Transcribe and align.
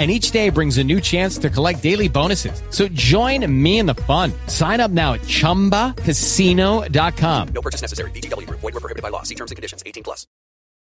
and 0.00 0.10
each 0.10 0.30
day 0.30 0.48
brings 0.48 0.78
a 0.78 0.84
new 0.84 1.00
chance 1.00 1.36
to 1.38 1.50
collect 1.50 1.82
daily 1.82 2.08
bonuses. 2.08 2.62
So 2.70 2.88
join 2.88 3.44
me 3.62 3.78
in 3.80 3.86
the 3.86 3.94
fun. 3.94 4.32
Sign 4.46 4.80
up 4.80 4.90
now 4.90 5.12
at 5.12 5.20
ChumbaCasino.com. 5.20 7.48
No 7.48 7.60
purchase 7.60 7.82
necessary. 7.82 8.10
VGW. 8.12 8.48
Void 8.50 8.62
were 8.62 8.80
prohibited 8.80 9.02
by 9.02 9.10
law. 9.10 9.24
See 9.24 9.34
terms 9.34 9.50
and 9.50 9.56
conditions. 9.56 9.82
18 9.84 10.02
plus. 10.02 10.26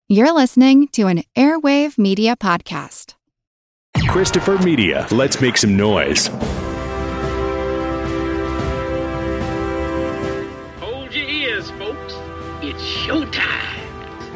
You're 0.09 0.33
listening 0.33 0.89
to 0.89 1.07
an 1.07 1.23
Airwave 1.35 1.97
Media 1.97 2.35
Podcast. 2.35 3.13
Christopher 4.07 4.57
Media. 4.59 5.07
Let's 5.11 5.39
make 5.41 5.57
some 5.57 5.75
noise. 5.77 6.27
Hold 10.79 11.13
your 11.13 11.25
ears, 11.25 11.71
folks. 11.71 12.13
It's 12.61 12.81
showtime. 12.83 13.52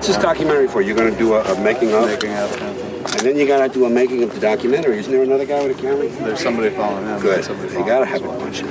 What's 0.00 0.08
this 0.08 0.16
documentary 0.16 0.66
for? 0.66 0.80
You're 0.80 0.96
going 0.96 1.12
to 1.12 1.18
do 1.18 1.34
a, 1.34 1.42
a 1.42 1.60
making 1.60 1.92
of? 1.92 2.06
Making 2.06 2.32
of. 2.32 2.62
And 2.62 3.20
then 3.20 3.36
you 3.36 3.46
got 3.46 3.66
to 3.66 3.68
do 3.68 3.84
a 3.84 3.90
making 3.90 4.22
of 4.22 4.32
the 4.32 4.40
documentary. 4.40 4.96
Isn't 4.96 5.12
there 5.12 5.22
another 5.22 5.44
guy 5.44 5.62
with 5.62 5.78
a 5.78 5.82
camera? 5.82 6.08
There's 6.08 6.40
somebody 6.40 6.70
following 6.70 7.04
him. 7.04 7.20
Good. 7.20 7.44
Somebody 7.44 7.74
You 7.74 7.84
got 7.84 7.98
to 7.98 8.06
have 8.06 8.24
a 8.24 8.28
bunch. 8.28 8.62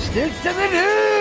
Sticks 0.00 0.42
to 0.42 0.52
the 0.52 0.70
news. 0.72 1.17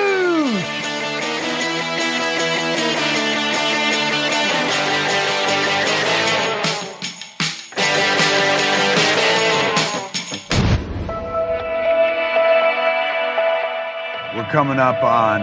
Coming 14.58 14.80
up 14.80 15.04
on 15.04 15.42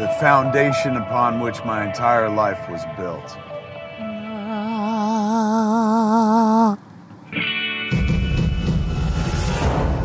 the 0.00 0.08
foundation 0.18 0.96
upon 0.96 1.38
which 1.38 1.64
my 1.64 1.86
entire 1.86 2.28
life 2.28 2.68
was 2.68 2.82
built. 2.96 3.38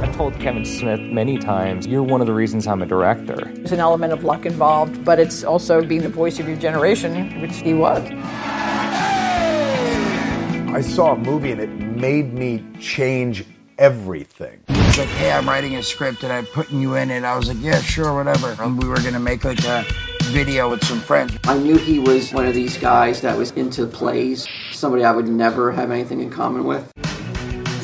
I've 0.03 0.15
told 0.15 0.39
Kevin 0.39 0.63
Smith 0.63 0.99
many 0.99 1.39
times, 1.39 1.87
you're 1.87 2.03
one 2.03 2.21
of 2.21 2.27
the 2.27 2.33
reasons 2.35 2.67
I'm 2.67 2.83
a 2.83 2.85
director. 2.85 3.51
There's 3.55 3.71
an 3.71 3.79
element 3.79 4.13
of 4.13 4.23
luck 4.23 4.45
involved, 4.45 5.03
but 5.03 5.19
it's 5.19 5.43
also 5.43 5.81
being 5.81 6.03
the 6.03 6.09
voice 6.09 6.39
of 6.39 6.47
your 6.47 6.57
generation, 6.57 7.41
which 7.41 7.55
he 7.55 7.73
was. 7.73 8.07
I 10.71 10.81
saw 10.81 11.13
a 11.13 11.17
movie 11.17 11.51
and 11.51 11.61
it 11.61 11.71
made 11.71 12.31
me 12.31 12.63
change 12.79 13.43
everything. 13.79 14.63
He's 14.89 14.97
like, 14.97 15.09
hey, 15.09 15.31
I'm 15.31 15.47
writing 15.47 15.75
a 15.75 15.83
script 15.83 16.23
and 16.23 16.33
I'm 16.33 16.47
putting 16.47 16.81
you 16.81 16.95
in 16.95 17.11
it. 17.11 17.23
I 17.23 17.37
was 17.37 17.47
like, 17.47 17.61
yeah, 17.61 17.79
sure, 17.79 18.11
whatever. 18.11 18.55
And 18.59 18.81
we 18.81 18.89
were 18.89 18.99
gonna 18.99 19.19
make 19.19 19.45
like 19.45 19.63
a 19.65 19.85
video 20.23 20.71
with 20.71 20.83
some 20.83 20.99
friends. 20.99 21.37
I 21.43 21.59
knew 21.59 21.77
he 21.77 21.99
was 21.99 22.33
one 22.33 22.47
of 22.47 22.55
these 22.55 22.75
guys 22.75 23.21
that 23.21 23.37
was 23.37 23.51
into 23.51 23.85
plays, 23.85 24.47
somebody 24.71 25.03
I 25.03 25.11
would 25.11 25.27
never 25.27 25.71
have 25.71 25.91
anything 25.91 26.21
in 26.21 26.31
common 26.31 26.63
with. 26.63 26.91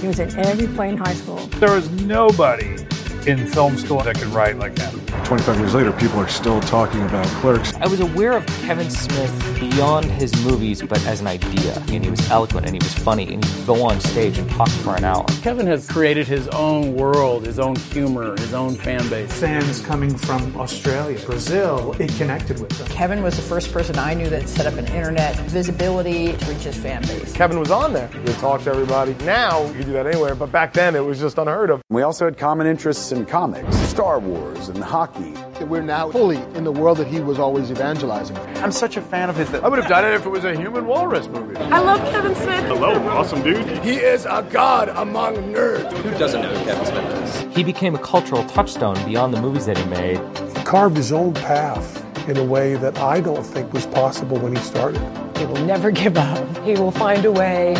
He 0.01 0.07
was 0.07 0.17
in 0.17 0.35
every 0.39 0.65
play 0.65 0.89
in 0.89 0.97
high 0.97 1.13
school. 1.13 1.45
There 1.59 1.73
was 1.73 1.87
nobody 1.91 2.84
in 3.27 3.47
film 3.47 3.77
school 3.77 4.01
that 4.03 4.15
could 4.15 4.27
write 4.27 4.57
like 4.57 4.75
that. 4.75 4.93
25 5.25 5.59
years 5.59 5.73
later, 5.73 5.91
people 5.93 6.19
are 6.19 6.27
still 6.27 6.61
talking 6.61 7.01
about 7.03 7.25
clerks. 7.41 7.73
I 7.75 7.87
was 7.87 7.99
aware 7.99 8.33
of 8.33 8.45
Kevin 8.63 8.89
Smith 8.89 9.59
beyond 9.59 10.05
his 10.05 10.33
movies, 10.45 10.81
but 10.81 11.03
as 11.07 11.21
an 11.21 11.27
idea. 11.27 11.75
And 11.89 12.03
he 12.03 12.09
was 12.09 12.29
eloquent 12.29 12.67
and 12.67 12.75
he 12.75 12.85
was 12.85 12.93
funny 12.93 13.33
and 13.33 13.43
he'd 13.43 13.65
go 13.65 13.83
on 13.83 13.99
stage 13.99 14.37
and 14.37 14.49
talk 14.51 14.69
for 14.69 14.95
an 14.95 15.03
hour. 15.03 15.25
Kevin 15.41 15.65
has 15.67 15.89
created 15.89 16.27
his 16.27 16.47
own 16.49 16.93
world, 16.95 17.45
his 17.45 17.59
own 17.59 17.75
humor, 17.75 18.37
his 18.37 18.53
own 18.53 18.75
fan 18.75 19.07
base. 19.09 19.31
Fans 19.39 19.81
coming 19.81 20.15
from 20.15 20.55
Australia, 20.55 21.19
Brazil, 21.25 21.95
it 21.99 22.11
connected 22.17 22.59
with 22.59 22.69
them. 22.77 22.87
Kevin 22.89 23.23
was 23.23 23.35
the 23.35 23.41
first 23.41 23.71
person 23.71 23.97
I 23.97 24.13
knew 24.13 24.29
that 24.29 24.47
set 24.47 24.67
up 24.67 24.75
an 24.75 24.85
internet 24.87 25.35
visibility 25.49 26.33
to 26.33 26.45
reach 26.45 26.63
his 26.63 26.77
fan 26.77 27.01
base. 27.03 27.33
Kevin 27.33 27.59
was 27.59 27.71
on 27.71 27.93
there. 27.93 28.07
He 28.09 28.19
would 28.19 28.35
talk 28.35 28.61
to 28.63 28.69
everybody. 28.69 29.15
Now, 29.25 29.65
you 29.67 29.73
can 29.73 29.85
do 29.85 29.93
that 29.93 30.05
anywhere, 30.05 30.35
but 30.35 30.51
back 30.51 30.73
then 30.73 30.95
it 30.95 31.03
was 31.03 31.19
just 31.19 31.37
unheard 31.37 31.69
of. 31.69 31.81
We 31.89 32.03
also 32.03 32.25
had 32.25 32.37
common 32.37 32.67
interests 32.67 33.11
in 33.15 33.25
comics, 33.25 33.75
Star 33.77 34.19
Wars, 34.19 34.69
and 34.69 34.83
hockey. 34.83 35.33
We're 35.65 35.81
now 35.81 36.11
fully 36.11 36.37
in 36.55 36.63
the 36.63 36.71
world 36.71 36.97
that 36.97 37.07
he 37.07 37.19
was 37.19 37.39
always 37.39 37.71
evangelizing. 37.71 38.37
I'm 38.57 38.71
such 38.71 38.97
a 38.97 39.01
fan 39.01 39.29
of 39.29 39.35
his 39.35 39.49
that 39.51 39.63
I 39.63 39.69
would 39.69 39.79
have 39.79 39.87
done 39.87 40.05
it 40.05 40.13
if 40.13 40.25
it 40.25 40.29
was 40.29 40.43
a 40.43 40.55
human 40.55 40.85
walrus 40.85 41.27
movie. 41.27 41.55
I 41.57 41.79
love 41.79 41.99
Kevin 42.11 42.35
Smith. 42.35 42.65
Hello, 42.65 42.93
awesome 43.09 43.41
dude. 43.41 43.67
He 43.83 43.95
is 43.95 44.25
a 44.25 44.45
god 44.51 44.89
among 44.89 45.35
nerds. 45.53 45.91
Who 45.93 46.11
doesn't 46.17 46.41
know 46.41 46.53
who 46.53 46.65
Kevin 46.65 46.85
Smith 46.85 47.45
is? 47.47 47.55
He 47.55 47.63
became 47.63 47.95
a 47.95 47.99
cultural 47.99 48.43
touchstone 48.45 49.03
beyond 49.05 49.33
the 49.33 49.41
movies 49.41 49.65
that 49.65 49.77
he 49.77 49.85
made. 49.85 50.19
He 50.57 50.63
carved 50.63 50.97
his 50.97 51.11
own 51.11 51.33
path 51.33 52.03
in 52.27 52.37
a 52.37 52.43
way 52.43 52.75
that 52.75 52.97
I 52.97 53.21
don't 53.21 53.43
think 53.43 53.71
was 53.71 53.85
possible 53.85 54.37
when 54.37 54.55
he 54.55 54.61
started. 54.61 55.01
He 55.37 55.45
will 55.45 55.63
never 55.65 55.91
give 55.91 56.17
up. 56.17 56.63
He 56.63 56.73
will 56.73 56.91
find 56.91 57.23
a 57.25 57.31
way 57.31 57.75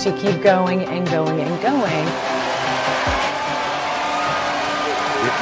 to 0.00 0.16
keep 0.20 0.42
going 0.42 0.84
and 0.84 1.08
going 1.08 1.40
and 1.40 1.62
going. 1.62 2.35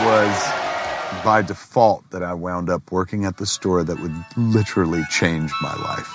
Was 0.02 1.22
by 1.24 1.40
default 1.46 2.10
that 2.10 2.22
I 2.22 2.34
wound 2.34 2.68
up 2.68 2.90
working 2.90 3.24
at 3.24 3.36
the 3.36 3.46
store 3.46 3.84
that 3.84 4.00
would 4.00 4.12
literally 4.36 5.02
change 5.08 5.52
my 5.62 5.74
life. 5.76 6.08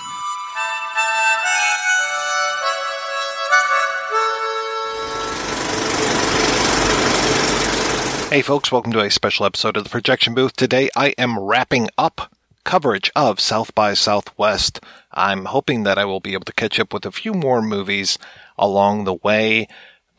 Hey 8.30 8.42
folks, 8.42 8.70
welcome 8.70 8.92
to 8.92 9.00
a 9.00 9.10
special 9.10 9.46
episode 9.46 9.76
of 9.76 9.84
the 9.84 9.90
Projection 9.90 10.34
Booth. 10.34 10.54
Today 10.54 10.90
I 10.94 11.14
am 11.18 11.38
wrapping 11.40 11.88
up 11.96 12.32
coverage 12.64 13.10
of 13.16 13.40
South 13.40 13.74
by 13.74 13.94
Southwest. 13.94 14.80
I'm 15.10 15.46
hoping 15.46 15.82
that 15.84 15.98
I 15.98 16.04
will 16.04 16.20
be 16.20 16.34
able 16.34 16.44
to 16.44 16.52
catch 16.52 16.78
up 16.78 16.92
with 16.92 17.06
a 17.06 17.10
few 17.10 17.32
more 17.32 17.62
movies 17.62 18.18
along 18.56 19.04
the 19.04 19.14
way. 19.14 19.66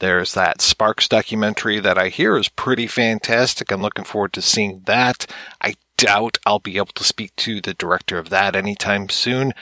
There's 0.01 0.33
that 0.33 0.61
Sparks 0.61 1.07
documentary 1.07 1.79
that 1.79 1.95
I 1.95 2.09
hear 2.09 2.35
is 2.35 2.49
pretty 2.49 2.87
fantastic. 2.87 3.71
I'm 3.71 3.83
looking 3.83 4.03
forward 4.03 4.33
to 4.33 4.41
seeing 4.41 4.81
that. 4.85 5.27
I 5.61 5.75
doubt 5.95 6.39
I'll 6.43 6.57
be 6.57 6.77
able 6.77 6.87
to 6.87 7.03
speak 7.03 7.35
to 7.35 7.61
the 7.61 7.75
director 7.75 8.17
of 8.17 8.29
that 8.29 8.55
anytime 8.55 9.09
soon. 9.09 9.53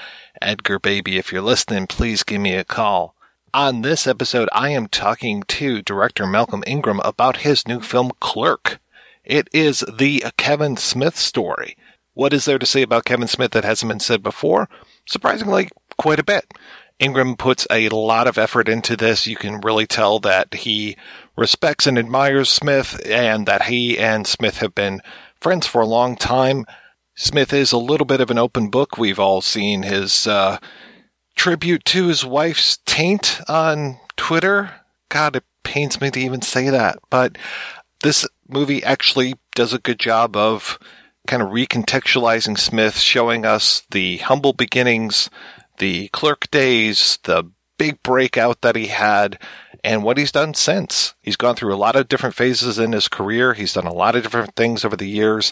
Edgar 0.42 0.80
Baby, 0.80 1.18
if 1.18 1.34
you're 1.34 1.42
listening, 1.42 1.88
please 1.88 2.24
give 2.24 2.40
me 2.40 2.56
a 2.56 2.64
call. 2.64 3.16
On 3.54 3.82
this 3.82 4.08
episode, 4.08 4.48
I 4.54 4.70
am 4.70 4.88
talking 4.88 5.44
to 5.44 5.82
director 5.82 6.26
Malcolm 6.26 6.64
Ingram 6.66 7.02
about 7.04 7.38
his 7.42 7.68
new 7.68 7.82
film 7.82 8.14
Clerk. 8.22 8.80
It 9.26 9.50
is 9.52 9.84
the 9.94 10.24
Kevin 10.38 10.78
Smith 10.78 11.18
story. 11.18 11.76
What 12.14 12.32
is 12.32 12.46
there 12.46 12.60
to 12.60 12.66
say 12.66 12.84
about 12.84 13.04
Kevin 13.04 13.28
Smith 13.28 13.52
that 13.52 13.66
hasn't 13.66 13.90
been 13.90 14.00
said 14.00 14.24
before? 14.24 14.70
Surprisingly, 15.06 15.68
quite 15.98 16.20
a 16.20 16.24
bit. 16.24 16.46
Ingram 17.00 17.38
puts 17.38 17.66
a 17.72 17.90
lot 17.90 18.28
of 18.28 18.38
effort 18.38 18.68
into 18.68 18.98
this. 18.98 19.26
You 19.26 19.38
can 19.38 19.62
really 19.62 19.88
tell 19.88 20.20
that 20.20 20.54
he 20.54 20.98
respects 21.38 21.88
and 21.88 21.98
admires 21.98 22.50
Smith 22.50 23.02
and 23.06 23.46
that 23.46 23.64
he 23.64 23.98
and 23.98 24.28
Smith 24.28 24.58
have 24.58 24.76
been 24.76 25.02
friends 25.40 25.66
for 25.66 25.82
a 25.82 25.88
long 25.88 26.16
time. 26.18 26.66
Smith 27.16 27.54
is 27.54 27.72
a 27.72 27.78
little 27.78 28.06
bit 28.06 28.22
of 28.22 28.30
an 28.30 28.38
open 28.38 28.70
book. 28.70 28.98
We've 28.98 29.20
all 29.20 29.42
seen 29.42 29.84
his 29.84 30.28
uh, 30.28 30.58
tribute 31.36 31.86
to 31.86 32.08
his 32.08 32.26
wife's 32.26 32.80
taint 32.86 33.42
on 33.48 34.00
Twitter. 34.18 34.72
God, 35.10 35.38
it 35.38 35.44
pains 35.64 36.02
me 36.02 36.12
to 36.12 36.20
even 36.20 36.42
say 36.42 36.70
that. 36.70 37.00
But 37.10 37.38
this 38.04 38.28
movie 38.48 38.84
actually 38.84 39.36
does 39.56 39.74
a 39.74 39.80
good 39.80 40.00
job 40.00 40.36
of 40.36 40.78
kind 41.28 41.42
of 41.42 41.50
recontextualizing 41.50 42.58
Smith, 42.58 42.98
showing 42.98 43.46
us 43.46 43.84
the 43.92 44.18
humble 44.18 44.54
beginnings, 44.54 45.30
the 45.80 46.10
clerk 46.10 46.50
days, 46.52 47.20
the 47.24 47.50
big 47.78 48.02
breakout 48.04 48.62
that 48.62 48.76
he 48.76 48.88
had, 48.88 49.40
and 49.84 50.04
what 50.04 50.18
he's 50.18 50.32
done 50.32 50.54
since. 50.54 51.16
He's 51.22 51.38
gone 51.38 51.56
through 51.56 51.74
a 51.74 51.78
lot 51.78 51.96
of 51.96 52.08
different 52.08 52.36
phases 52.36 52.78
in 52.78 52.92
his 52.92 53.08
career. 53.08 53.54
He's 53.54 53.74
done 53.74 53.88
a 53.88 53.94
lot 53.94 54.16
of 54.16 54.24
different 54.24 54.56
things 54.56 54.86
over 54.86 54.96
the 54.96 55.08
years. 55.08 55.52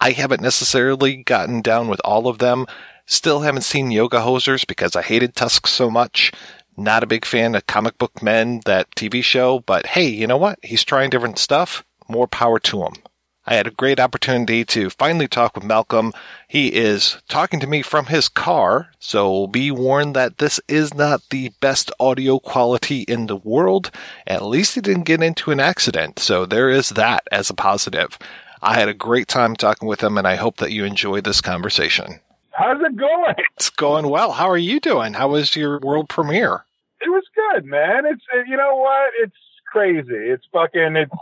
I 0.00 0.12
haven't 0.12 0.40
necessarily 0.42 1.16
gotten 1.16 1.60
down 1.60 1.88
with 1.88 2.00
all 2.04 2.28
of 2.28 2.38
them. 2.38 2.66
Still 3.06 3.40
haven't 3.40 3.62
seen 3.62 3.90
Yoga 3.90 4.18
Hosers 4.18 4.66
because 4.66 4.96
I 4.96 5.02
hated 5.02 5.34
Tusk 5.34 5.66
so 5.66 5.90
much. 5.90 6.32
Not 6.76 7.02
a 7.02 7.06
big 7.06 7.24
fan 7.24 7.54
of 7.54 7.66
Comic 7.66 7.96
Book 7.98 8.22
Men, 8.22 8.60
that 8.66 8.90
TV 8.94 9.22
show, 9.22 9.60
but 9.60 9.86
hey, 9.86 10.08
you 10.08 10.26
know 10.26 10.36
what? 10.36 10.58
He's 10.62 10.84
trying 10.84 11.10
different 11.10 11.38
stuff. 11.38 11.84
More 12.08 12.28
power 12.28 12.58
to 12.60 12.84
him. 12.84 12.94
I 13.48 13.54
had 13.54 13.68
a 13.68 13.70
great 13.70 14.00
opportunity 14.00 14.64
to 14.64 14.90
finally 14.90 15.28
talk 15.28 15.54
with 15.54 15.62
Malcolm. 15.62 16.12
He 16.48 16.74
is 16.74 17.18
talking 17.28 17.60
to 17.60 17.68
me 17.68 17.80
from 17.80 18.06
his 18.06 18.28
car, 18.28 18.88
so 18.98 19.46
be 19.46 19.70
warned 19.70 20.16
that 20.16 20.38
this 20.38 20.58
is 20.66 20.92
not 20.92 21.22
the 21.30 21.50
best 21.60 21.92
audio 22.00 22.40
quality 22.40 23.02
in 23.02 23.28
the 23.28 23.36
world. 23.36 23.92
At 24.26 24.44
least 24.44 24.74
he 24.74 24.80
didn't 24.80 25.04
get 25.04 25.22
into 25.22 25.52
an 25.52 25.60
accident, 25.60 26.18
so 26.18 26.44
there 26.44 26.70
is 26.70 26.88
that 26.90 27.28
as 27.30 27.48
a 27.48 27.54
positive. 27.54 28.18
I 28.62 28.74
had 28.74 28.88
a 28.88 28.94
great 28.94 29.28
time 29.28 29.54
talking 29.54 29.86
with 29.86 30.02
him, 30.02 30.18
and 30.18 30.26
I 30.26 30.34
hope 30.34 30.56
that 30.56 30.72
you 30.72 30.84
enjoy 30.84 31.20
this 31.20 31.40
conversation. 31.40 32.18
How's 32.50 32.80
it 32.80 32.96
going? 32.96 33.34
It's 33.54 33.70
going 33.70 34.08
well. 34.08 34.32
How 34.32 34.50
are 34.50 34.58
you 34.58 34.80
doing? 34.80 35.12
How 35.12 35.28
was 35.28 35.54
your 35.54 35.78
world 35.78 36.08
premiere? 36.08 36.64
It 37.00 37.10
was 37.10 37.24
good, 37.34 37.64
man. 37.64 38.06
It's 38.06 38.24
you 38.48 38.56
know 38.56 38.74
what? 38.74 39.12
It's 39.20 39.36
crazy. 39.70 40.08
It's 40.08 40.44
fucking 40.52 40.96
it's 40.96 41.12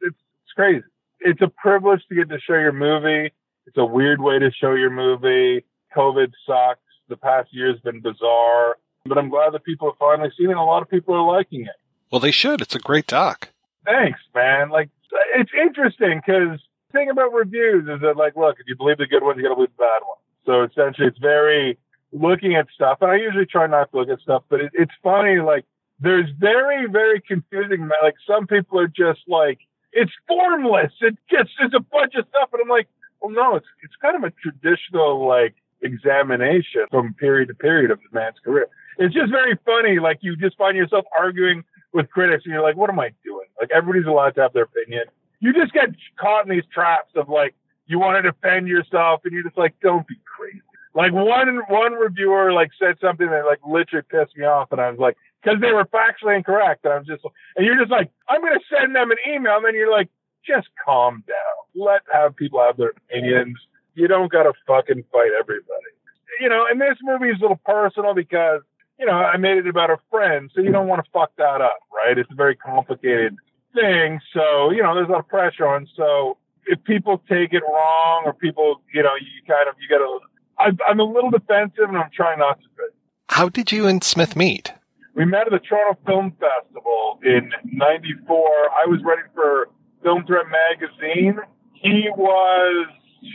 it's, 0.00 0.16
it's 0.44 0.52
crazy 0.54 0.84
it's 1.24 1.42
a 1.42 1.48
privilege 1.48 2.02
to 2.08 2.14
get 2.14 2.28
to 2.28 2.38
show 2.38 2.54
your 2.54 2.72
movie. 2.72 3.32
It's 3.66 3.76
a 3.76 3.84
weird 3.84 4.20
way 4.20 4.38
to 4.38 4.50
show 4.52 4.74
your 4.74 4.90
movie. 4.90 5.64
COVID 5.96 6.32
sucks. 6.46 6.80
The 7.08 7.16
past 7.16 7.48
year's 7.52 7.80
been 7.80 8.00
bizarre, 8.00 8.76
but 9.04 9.18
I'm 9.18 9.28
glad 9.28 9.52
that 9.52 9.64
people 9.64 9.90
have 9.90 9.98
finally 9.98 10.30
seen 10.38 10.48
it. 10.48 10.52
And 10.52 10.60
a 10.60 10.62
lot 10.62 10.82
of 10.82 10.88
people 10.88 11.14
are 11.14 11.26
liking 11.26 11.62
it. 11.62 11.76
Well, 12.10 12.20
they 12.20 12.30
should. 12.30 12.60
It's 12.60 12.74
a 12.74 12.78
great 12.78 13.06
doc. 13.06 13.50
Thanks, 13.84 14.20
man. 14.34 14.70
Like, 14.70 14.88
it's 15.34 15.50
interesting 15.54 16.22
because 16.24 16.60
the 16.92 16.98
thing 16.98 17.10
about 17.10 17.32
reviews 17.32 17.88
is 17.88 18.00
that, 18.00 18.16
like, 18.16 18.36
look, 18.36 18.56
if 18.60 18.66
you 18.66 18.76
believe 18.76 18.98
the 18.98 19.06
good 19.06 19.22
ones, 19.22 19.36
you 19.36 19.42
got 19.42 19.50
to 19.50 19.54
believe 19.56 19.76
the 19.76 19.82
bad 19.82 20.02
ones. 20.06 20.20
So 20.46 20.62
essentially, 20.62 21.08
it's 21.08 21.18
very 21.18 21.78
looking 22.12 22.54
at 22.54 22.66
stuff, 22.74 22.98
and 23.00 23.10
I 23.10 23.16
usually 23.16 23.46
try 23.46 23.66
not 23.66 23.90
to 23.90 23.98
look 23.98 24.08
at 24.08 24.20
stuff, 24.20 24.44
but 24.48 24.60
it, 24.60 24.72
it's 24.74 24.92
funny. 25.02 25.40
Like, 25.40 25.64
there's 26.00 26.28
very, 26.38 26.86
very 26.86 27.20
confusing. 27.20 27.88
Like, 28.02 28.14
some 28.26 28.46
people 28.46 28.78
are 28.78 28.88
just 28.88 29.20
like, 29.26 29.58
it's 29.94 30.12
formless. 30.28 30.92
It 31.00 31.16
just 31.30 31.50
is 31.64 31.72
a 31.74 31.80
bunch 31.80 32.14
of 32.14 32.26
stuff. 32.28 32.50
And 32.52 32.62
I'm 32.62 32.68
like, 32.68 32.88
well, 33.20 33.32
no, 33.32 33.56
it's, 33.56 33.66
it's 33.82 33.94
kind 34.02 34.16
of 34.16 34.24
a 34.24 34.32
traditional, 34.42 35.26
like, 35.26 35.54
examination 35.82 36.86
from 36.90 37.14
period 37.14 37.48
to 37.48 37.54
period 37.54 37.90
of 37.90 38.00
the 38.00 38.18
man's 38.18 38.36
career. 38.44 38.68
It's 38.98 39.14
just 39.14 39.30
very 39.30 39.56
funny. 39.64 39.98
Like, 39.98 40.18
you 40.22 40.36
just 40.36 40.56
find 40.56 40.76
yourself 40.76 41.04
arguing 41.18 41.64
with 41.92 42.10
critics 42.10 42.44
and 42.44 42.52
you're 42.52 42.62
like, 42.62 42.76
what 42.76 42.90
am 42.90 42.98
I 42.98 43.10
doing? 43.24 43.46
Like, 43.60 43.70
everybody's 43.74 44.06
allowed 44.06 44.34
to 44.36 44.42
have 44.42 44.52
their 44.52 44.64
opinion. 44.64 45.04
You 45.40 45.52
just 45.52 45.72
get 45.72 45.90
caught 46.18 46.46
in 46.46 46.50
these 46.50 46.64
traps 46.72 47.12
of 47.16 47.28
like, 47.28 47.54
you 47.86 47.98
want 47.98 48.22
to 48.22 48.30
defend 48.30 48.66
yourself 48.66 49.20
and 49.24 49.32
you're 49.32 49.42
just 49.42 49.58
like, 49.58 49.74
don't 49.80 50.06
be 50.06 50.16
crazy. 50.24 50.62
Like 50.94 51.12
one, 51.12 51.62
one 51.68 51.92
reviewer 51.94 52.52
like 52.52 52.70
said 52.78 52.96
something 53.00 53.28
that 53.28 53.44
like 53.44 53.60
literally 53.66 54.06
pissed 54.08 54.36
me 54.36 54.44
off 54.44 54.70
and 54.70 54.80
I 54.80 54.90
was 54.90 54.98
like, 54.98 55.16
because 55.42 55.60
they 55.60 55.72
were 55.72 55.84
factually 55.84 56.36
incorrect. 56.36 56.84
And 56.84 56.94
I'm 56.94 57.04
just, 57.04 57.22
and 57.56 57.66
you're 57.66 57.78
just 57.78 57.90
like, 57.90 58.10
I'm 58.28 58.40
to 58.40 58.60
send 58.70 58.94
them 58.94 59.10
an 59.10 59.18
email. 59.28 59.56
And 59.56 59.64
then 59.64 59.74
you're 59.74 59.90
like, 59.90 60.08
just 60.46 60.68
calm 60.84 61.24
down. 61.26 61.84
Let 61.86 62.02
have 62.12 62.36
people 62.36 62.60
have 62.60 62.76
their 62.76 62.90
opinions. 62.90 63.56
You 63.94 64.08
don't 64.08 64.30
got 64.30 64.44
to 64.44 64.52
fucking 64.66 65.04
fight 65.12 65.30
everybody. 65.38 65.92
You 66.40 66.48
know, 66.48 66.66
and 66.68 66.80
this 66.80 66.96
movie 67.02 67.30
is 67.30 67.38
a 67.38 67.42
little 67.42 67.60
personal 67.64 68.14
because, 68.14 68.60
you 68.98 69.06
know, 69.06 69.12
I 69.12 69.36
made 69.36 69.58
it 69.58 69.66
about 69.66 69.90
a 69.90 69.98
friend. 70.10 70.50
So 70.54 70.60
you 70.60 70.72
don't 70.72 70.86
want 70.86 71.04
to 71.04 71.10
fuck 71.12 71.32
that 71.38 71.60
up, 71.60 71.78
right? 71.92 72.16
It's 72.16 72.30
a 72.30 72.34
very 72.34 72.56
complicated 72.56 73.36
thing. 73.74 74.20
So, 74.32 74.70
you 74.70 74.82
know, 74.82 74.94
there's 74.94 75.08
a 75.08 75.12
lot 75.12 75.20
of 75.20 75.28
pressure 75.28 75.66
on. 75.66 75.88
So 75.96 76.38
if 76.66 76.82
people 76.84 77.22
take 77.28 77.52
it 77.52 77.62
wrong 77.68 78.22
or 78.24 78.32
people, 78.32 78.82
you 78.92 79.02
know, 79.02 79.14
you 79.14 79.42
kind 79.46 79.68
of, 79.68 79.74
you 79.80 79.88
got 79.88 80.00
to, 80.60 80.76
I'm 80.88 81.00
a 81.00 81.04
little 81.04 81.30
defensive 81.30 81.88
and 81.88 81.96
I'm 81.96 82.10
trying 82.14 82.38
not 82.38 82.60
to 82.60 82.68
be. 82.76 82.84
How 83.28 83.48
did 83.48 83.72
you 83.72 83.86
and 83.86 84.02
Smith 84.02 84.36
meet? 84.36 84.72
we 85.14 85.24
met 85.24 85.46
at 85.46 85.52
the 85.52 85.60
Toronto 85.60 85.98
Film 86.06 86.34
Festival 86.40 87.20
in 87.24 87.50
'94. 87.64 88.36
I 88.36 88.86
was 88.86 89.00
writing 89.04 89.30
for 89.34 89.68
Film 90.02 90.24
Threat 90.26 90.46
magazine. 90.50 91.38
He 91.72 92.08
was 92.16 92.88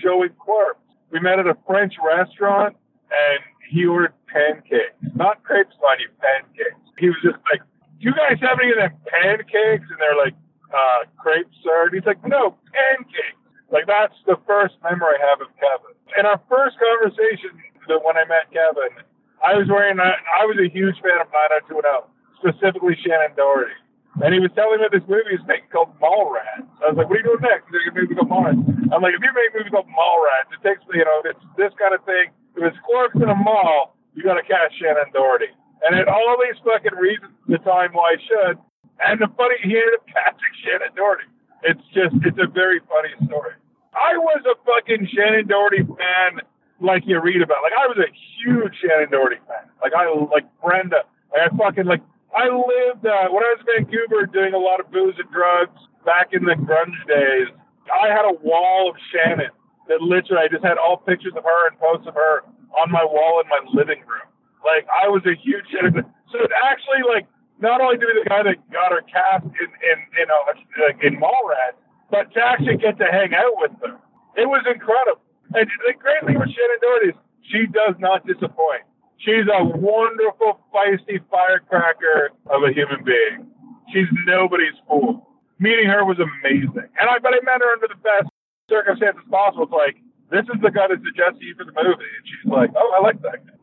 showing 0.03 0.29
Clerks. 0.43 0.79
We 1.11 1.19
met 1.19 1.39
at 1.39 1.47
a 1.47 1.57
French 1.65 1.93
restaurant, 2.03 2.75
and 3.09 3.39
he 3.69 3.85
ordered 3.85 4.13
pancakes, 4.27 4.93
not 5.15 5.43
crepes, 5.43 5.75
buddy, 5.81 6.05
pancakes. 6.21 6.83
He 6.97 7.07
was 7.07 7.17
just 7.23 7.37
like, 7.51 7.61
"Do 7.99 8.09
you 8.09 8.13
guys 8.13 8.37
have 8.41 8.59
any 8.61 8.71
of 8.71 8.77
them 8.77 8.93
pancakes?" 9.07 9.87
And 9.89 9.99
they're 9.99 10.17
like, 10.17 10.35
uh, 10.73 11.05
"Crepes, 11.17 11.55
sir." 11.63 11.85
And 11.87 11.93
he's 11.95 12.05
like, 12.05 12.23
"No, 12.27 12.57
pancakes." 12.73 13.38
Like 13.71 13.85
that's 13.85 14.17
the 14.25 14.37
first 14.45 14.75
memory 14.81 15.17
I 15.17 15.29
have 15.29 15.41
of 15.41 15.49
Kevin. 15.61 15.93
In 16.17 16.25
our 16.25 16.41
first 16.49 16.77
conversation, 16.81 17.53
that 17.89 18.01
when 18.05 18.17
I 18.17 18.25
met 18.25 18.49
Kevin, 18.53 18.93
I 19.41 19.55
was 19.55 19.69
wearing, 19.69 19.99
I 20.01 20.43
was 20.45 20.57
a 20.59 20.69
huge 20.69 20.97
fan 21.01 21.21
of 21.21 21.29
90210, 21.69 22.05
specifically 22.41 22.97
Shannen 22.99 23.37
Doherty. 23.37 23.75
And 24.19 24.33
he 24.33 24.41
was 24.41 24.51
telling 24.57 24.81
me 24.81 24.89
this 24.91 25.05
movie 25.07 25.37
is 25.37 25.43
making 25.47 25.69
called 25.71 25.93
Mallrats. 26.01 26.67
I 26.81 26.91
was 26.91 26.97
like, 26.97 27.07
what 27.07 27.17
are 27.17 27.23
you 27.23 27.29
doing 27.29 27.45
next? 27.45 27.69
He's 27.69 27.77
like, 27.77 27.93
a 27.93 27.95
movie 27.95 28.15
called 28.17 28.27
Mallrats. 28.27 28.61
I'm 28.91 29.01
like, 29.05 29.15
if 29.15 29.21
you 29.21 29.31
make 29.31 29.53
a 29.53 29.55
movie 29.61 29.71
called 29.71 29.87
Mallrats, 29.87 30.49
it 30.51 30.59
takes, 30.65 30.81
you 30.91 31.05
know, 31.05 31.23
it's 31.23 31.39
this 31.55 31.71
kind 31.79 31.93
of 31.95 32.01
thing. 32.03 32.33
If 32.57 32.73
it's 32.73 32.79
clerks 32.83 33.15
in 33.15 33.29
a 33.29 33.37
mall, 33.37 33.95
you 34.17 34.25
got 34.25 34.35
to 34.35 34.43
cast 34.43 34.75
Shannen 34.75 35.13
Doherty. 35.13 35.53
And 35.87 35.95
it 35.95 36.09
all 36.11 36.35
these 36.41 36.59
fucking 36.65 36.97
reasons 36.99 37.31
the 37.47 37.61
time 37.63 37.95
why 37.95 38.17
I 38.17 38.19
should. 38.19 38.59
And 38.99 39.23
the 39.23 39.31
funny, 39.39 39.55
he 39.63 39.77
ended 39.79 39.95
up 39.95 40.03
casting 40.11 40.53
Shannen 40.67 40.91
Doherty. 40.97 41.29
It's 41.63 41.83
just, 41.93 42.15
it's 42.25 42.39
a 42.39 42.47
very 42.47 42.79
funny 42.87 43.13
story. 43.25 43.53
I 43.93 44.17
was 44.17 44.41
a 44.45 44.55
fucking 44.63 45.09
Shannen 45.11 45.47
Doherty 45.47 45.83
fan 45.83 46.41
like 46.79 47.03
you 47.05 47.19
read 47.21 47.41
about. 47.41 47.63
Like 47.63 47.75
I 47.75 47.87
was 47.87 47.97
a 47.97 48.09
huge 48.39 48.73
Shannen 48.79 49.11
Doherty 49.11 49.37
fan. 49.47 49.67
Like 49.81 49.93
I 49.93 50.07
like 50.31 50.45
Brenda. 50.63 51.03
Like, 51.31 51.51
I 51.51 51.57
fucking 51.57 51.85
like 51.85 52.01
I 52.35 52.47
lived 52.47 53.05
uh, 53.05 53.27
when 53.33 53.43
I 53.43 53.49
was 53.57 53.61
in 53.65 53.85
Vancouver 53.85 54.25
doing 54.25 54.53
a 54.53 54.61
lot 54.61 54.79
of 54.79 54.91
booze 54.91 55.15
and 55.17 55.29
drugs 55.31 55.79
back 56.05 56.31
in 56.31 56.45
the 56.45 56.55
grunge 56.55 56.99
days. 57.07 57.49
I 57.89 58.07
had 58.07 58.23
a 58.23 58.37
wall 58.45 58.89
of 58.89 58.95
Shannen 59.09 59.49
that 59.89 60.01
literally 60.01 60.45
I 60.45 60.47
just 60.47 60.63
had 60.63 60.77
all 60.77 60.97
pictures 60.97 61.33
of 61.35 61.43
her 61.43 61.61
and 61.67 61.79
posts 61.79 62.07
of 62.07 62.13
her 62.13 62.45
on 62.77 62.91
my 62.91 63.03
wall 63.03 63.41
in 63.41 63.49
my 63.49 63.59
living 63.73 63.99
room. 64.05 64.29
Like 64.63 64.85
I 64.87 65.09
was 65.09 65.25
a 65.25 65.33
huge 65.33 65.65
Shannen. 65.73 66.05
So 66.31 66.37
it 66.37 66.51
actually 66.69 67.01
like 67.09 67.25
not 67.61 67.81
only 67.81 67.97
to 67.97 68.05
be 68.05 68.15
the 68.23 68.29
guy 68.29 68.43
that 68.43 68.57
got 68.71 68.91
her 68.91 69.03
cast 69.03 69.45
in 69.45 69.69
in 69.83 69.97
in, 70.19 70.27
uh, 70.31 70.55
like 70.87 70.99
in 71.03 71.19
Mallrats, 71.19 71.79
but 72.09 72.31
to 72.33 72.39
actually 72.41 72.77
get 72.77 72.97
to 72.97 73.05
hang 73.05 73.33
out 73.35 73.53
with 73.59 73.71
her. 73.83 73.95
It 74.35 74.47
was 74.47 74.63
incredible. 74.65 75.21
And 75.53 75.67
the 75.87 75.93
great 75.97 76.21
thing 76.25 76.39
with 76.39 76.49
Shannen 76.49 76.79
Doherty 76.81 77.09
is 77.09 77.17
she 77.41 77.65
does 77.67 77.95
not 77.99 78.25
disappoint. 78.25 78.85
She's 79.17 79.49
a 79.51 79.63
wonderful, 79.65 80.61
feisty 80.73 81.19
firecracker 81.29 82.31
of 82.47 82.63
a 82.63 82.71
human 82.71 83.03
being. 83.03 83.51
She's 83.91 84.07
nobody's 84.25 84.77
fool. 84.87 85.27
Meeting 85.59 85.89
her 85.91 86.05
was 86.05 86.19
amazing. 86.19 86.87
And 86.95 87.05
I 87.09 87.19
but 87.19 87.35
I 87.35 87.43
met 87.43 87.59
her 87.59 87.71
under 87.73 87.87
the 87.91 87.99
best 87.99 88.31
circumstances 88.69 89.23
possible. 89.29 89.67
It's 89.67 89.75
like, 89.75 89.97
this 90.31 90.45
is 90.47 90.61
the 90.61 90.71
guy 90.71 90.87
that 90.87 91.01
suggested 91.03 91.43
you 91.43 91.55
for 91.57 91.65
the 91.65 91.75
movie. 91.75 92.07
And 92.07 92.23
she's 92.23 92.47
like, 92.47 92.71
oh, 92.77 92.93
I 92.95 93.01
like 93.03 93.21
that 93.23 93.43
guy 93.43 93.58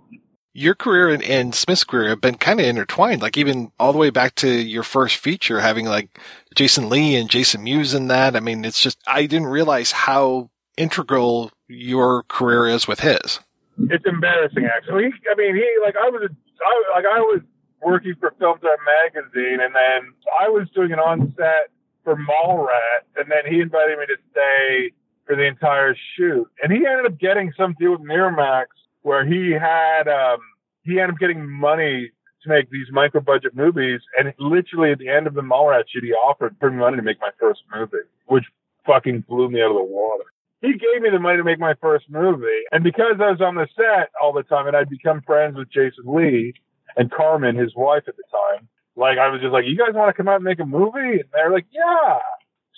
your 0.57 0.75
career 0.75 1.11
and, 1.11 1.23
and, 1.23 1.55
Smith's 1.55 1.85
career 1.85 2.09
have 2.09 2.21
been 2.23 2.37
kind 2.37 2.61
of 2.61 2.67
intertwined, 2.67 3.21
like 3.21 3.37
even 3.37 3.71
all 3.79 3.93
the 3.93 3.99
way 3.99 4.09
back 4.09 4.35
to 4.37 4.49
your 4.49 4.83
first 4.83 5.17
feature, 5.19 5.61
having 5.61 5.85
like 5.85 6.19
Jason 6.55 6.89
Lee 6.89 7.15
and 7.15 7.29
Jason 7.29 7.63
Mewes 7.63 7.93
in 7.93 8.09
that. 8.09 8.35
I 8.35 8.41
mean, 8.41 8.65
it's 8.65 8.81
just, 8.81 8.99
I 9.07 9.27
didn't 9.27 9.49
realize 9.49 9.93
how 9.93 10.49
integral 10.79 11.53
your 11.69 12.23
career 12.25 12.67
is 12.67 12.89
with 12.89 13.01
his. 13.01 13.41
It's 13.79 14.07
embarrassing, 14.07 14.65
actually. 14.65 15.13
I 15.31 15.35
mean, 15.37 15.55
he 15.55 15.69
like 15.85 15.95
I 15.97 16.09
was, 16.09 16.23
a, 16.23 16.35
I, 16.65 16.97
like 16.97 17.05
I 17.05 17.21
was 17.21 17.43
working 17.83 18.15
for 18.19 18.33
Film 18.39 18.59
Threat 18.59 18.79
magazine, 19.05 19.61
and 19.61 19.75
then 19.75 20.15
I 20.41 20.49
was 20.49 20.69
doing 20.75 20.93
an 20.93 20.99
on 20.99 21.35
set 21.37 21.69
for 22.03 22.17
Mallrat, 22.17 23.05
and 23.17 23.31
then 23.31 23.53
he 23.53 23.61
invited 23.61 23.99
me 23.99 24.07
to 24.07 24.17
stay 24.31 24.93
for 25.27 25.37
the 25.37 25.45
entire 25.45 25.95
shoot, 26.17 26.49
and 26.63 26.73
he 26.73 26.87
ended 26.87 27.05
up 27.05 27.19
getting 27.19 27.53
some 27.59 27.75
deal 27.79 27.91
with 27.91 28.01
Miramax 28.01 28.67
where 29.07 29.25
he 29.25 29.53
had 29.53 30.09
um, 30.09 30.41
he 30.83 30.99
ended 30.99 31.11
up 31.11 31.21
getting 31.21 31.49
money 31.49 32.11
to 32.43 32.49
make 32.49 32.69
these 32.71 32.89
micro 32.91 33.21
budget 33.21 33.55
movies, 33.55 34.01
and 34.19 34.35
literally 34.41 34.91
at 34.91 34.99
the 34.99 35.09
end 35.09 35.29
of 35.29 35.35
the 35.35 35.43
Mallrat 35.43 35.85
shoot, 35.89 36.03
he 36.03 36.11
offered 36.11 36.57
me 36.61 36.71
money 36.71 36.97
to 36.97 37.05
make 37.05 37.21
my 37.21 37.31
first 37.39 37.61
movie, 37.73 38.03
which 38.27 38.43
fucking 38.85 39.25
blew 39.29 39.49
me 39.49 39.63
out 39.63 39.71
of 39.71 39.77
the 39.77 39.85
water. 39.85 40.25
he 40.61 40.73
gave 40.73 41.03
me 41.03 41.11
the 41.11 41.21
money 41.21 41.37
to 41.37 41.45
make 41.45 41.61
my 41.61 41.75
first 41.81 42.07
movie. 42.11 42.63
And 42.73 42.83
because 42.83 43.15
I 43.21 43.31
was 43.31 43.41
on 43.41 43.55
the 43.55 43.69
set 43.77 44.11
all 44.21 44.33
the 44.33 44.43
time 44.43 44.67
and 44.67 44.77
I'd 44.77 44.91
become 44.91 45.23
friends 45.23 45.57
with 45.57 45.71
Jason 45.71 46.05
Lee 46.05 46.55
and 46.97 47.09
Carmen, 47.09 47.55
his 47.55 47.77
wife 47.77 48.03
at 48.09 48.17
the 48.17 48.25
time, 48.33 48.67
like 48.97 49.19
I 49.19 49.29
was 49.29 49.41
just 49.41 49.53
like, 49.53 49.67
you 49.67 49.77
guys 49.77 49.95
want 49.95 50.09
to 50.09 50.17
come 50.17 50.27
out 50.27 50.37
and 50.37 50.45
make 50.45 50.59
a 50.59 50.67
movie? 50.67 51.21
And 51.23 51.31
they're 51.33 51.53
like, 51.53 51.67
yeah. 51.71 52.19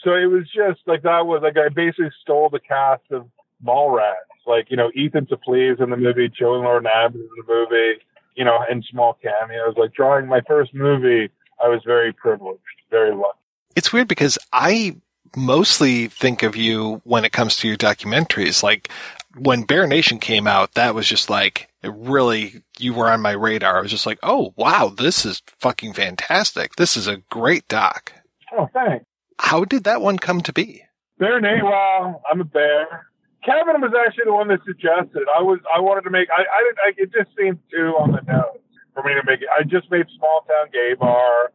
So 0.05 0.11
it 0.13 0.27
was 0.27 0.45
just 0.45 0.81
like 0.87 1.05
that 1.05 1.25
was 1.25 1.41
like 1.43 1.57
I 1.57 1.71
basically 1.71 2.11
stole 2.21 2.51
the 2.51 2.61
cast 2.61 3.05
of 3.13 3.29
Mallrats. 3.65 4.28
Like, 4.49 4.71
you 4.71 4.77
know, 4.77 4.91
Ethan 4.95 5.27
Suplee's 5.27 5.79
in 5.79 5.91
the 5.91 5.97
movie, 5.97 6.29
Joey 6.29 6.59
Lauren 6.59 6.87
Abbott 6.87 7.21
is 7.21 7.29
in 7.37 7.45
the 7.47 7.53
movie, 7.53 8.01
you 8.35 8.45
know, 8.45 8.59
in 8.71 8.83
small 8.91 9.19
cameos. 9.23 9.75
Like 9.77 9.93
drawing 9.93 10.27
my 10.27 10.41
first 10.49 10.75
movie, 10.75 11.31
I 11.63 11.69
was 11.69 11.83
very 11.85 12.13
privileged, 12.13 12.63
very 12.91 13.15
lucky. 13.15 13.39
It's 13.77 13.93
weird 13.93 14.09
because 14.09 14.39
I 14.53 14.97
mostly 15.37 16.09
think 16.09 16.43
of 16.43 16.57
you 16.57 17.03
when 17.05 17.25
it 17.25 17.33
comes 17.33 17.59
to 17.59 17.69
your 17.69 17.77
documentaries. 17.77 18.63
Like 18.63 18.91
when 19.37 19.63
Bear 19.63 19.87
Nation 19.87 20.19
came 20.19 20.47
out, 20.47 20.75
that 20.75 20.95
was 20.95 21.07
just 21.07 21.29
like, 21.29 21.69
it 21.83 21.93
really, 21.95 22.63
you 22.79 22.95
were 22.95 23.11
on 23.11 23.21
my 23.21 23.33
radar. 23.33 23.79
I 23.79 23.83
was 23.83 23.91
just 23.91 24.07
like, 24.07 24.19
oh, 24.23 24.55
wow, 24.57 24.89
this 24.89 25.27
is 25.27 25.43
fucking 25.59 25.93
fantastic. 25.93 26.77
This 26.77 26.97
is 26.97 27.07
a 27.07 27.19
great 27.31 27.69
doc. 27.69 28.13
Oh, 28.57 28.69
thanks. 28.73 29.05
How 29.39 29.65
did 29.65 29.85
that 29.85 30.01
one 30.01 30.19
come 30.19 30.41
to 30.41 30.53
be? 30.53 30.83
Bear 31.19 31.41
Nation, 31.41 31.67
well, 31.67 32.23
I'm 32.31 32.41
a 32.41 32.45
bear. 32.45 33.08
Kevin 33.45 33.81
was 33.81 33.95
actually 33.95 34.27
the 34.27 34.35
one 34.35 34.49
that 34.49 34.61
suggested. 34.67 35.23
I 35.31 35.43
was, 35.43 35.61
I 35.71 35.81
wanted 35.81 36.03
to 36.03 36.11
make, 36.11 36.29
I, 36.31 36.43
I 36.43 36.59
didn't, 36.65 36.81
I, 36.83 36.89
it 36.99 37.11
just 37.13 37.31
seemed 37.39 37.59
too 37.71 37.95
on 37.99 38.13
the 38.13 38.23
nose 38.27 38.59
for 38.95 39.03
me 39.03 39.15
to 39.15 39.23
make 39.25 39.43
it. 39.43 39.49
I 39.55 39.63
just 39.63 39.91
made 39.91 40.07
Small 40.19 40.43
Town 40.49 40.67
Gay 40.73 40.95
Bar. 40.99 41.53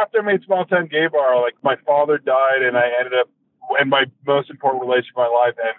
After 0.00 0.20
I 0.20 0.22
made 0.22 0.44
Small 0.46 0.64
Town 0.64 0.86
Gay 0.86 1.08
Bar, 1.10 1.40
like 1.42 1.54
my 1.62 1.76
father 1.84 2.18
died 2.18 2.62
and 2.62 2.76
I 2.76 2.86
ended 2.98 3.14
up, 3.18 3.28
and 3.78 3.90
my 3.90 4.04
most 4.26 4.50
important 4.50 4.82
relationship 4.82 5.16
in 5.16 5.24
my 5.24 5.32
life 5.32 5.54
end, 5.58 5.78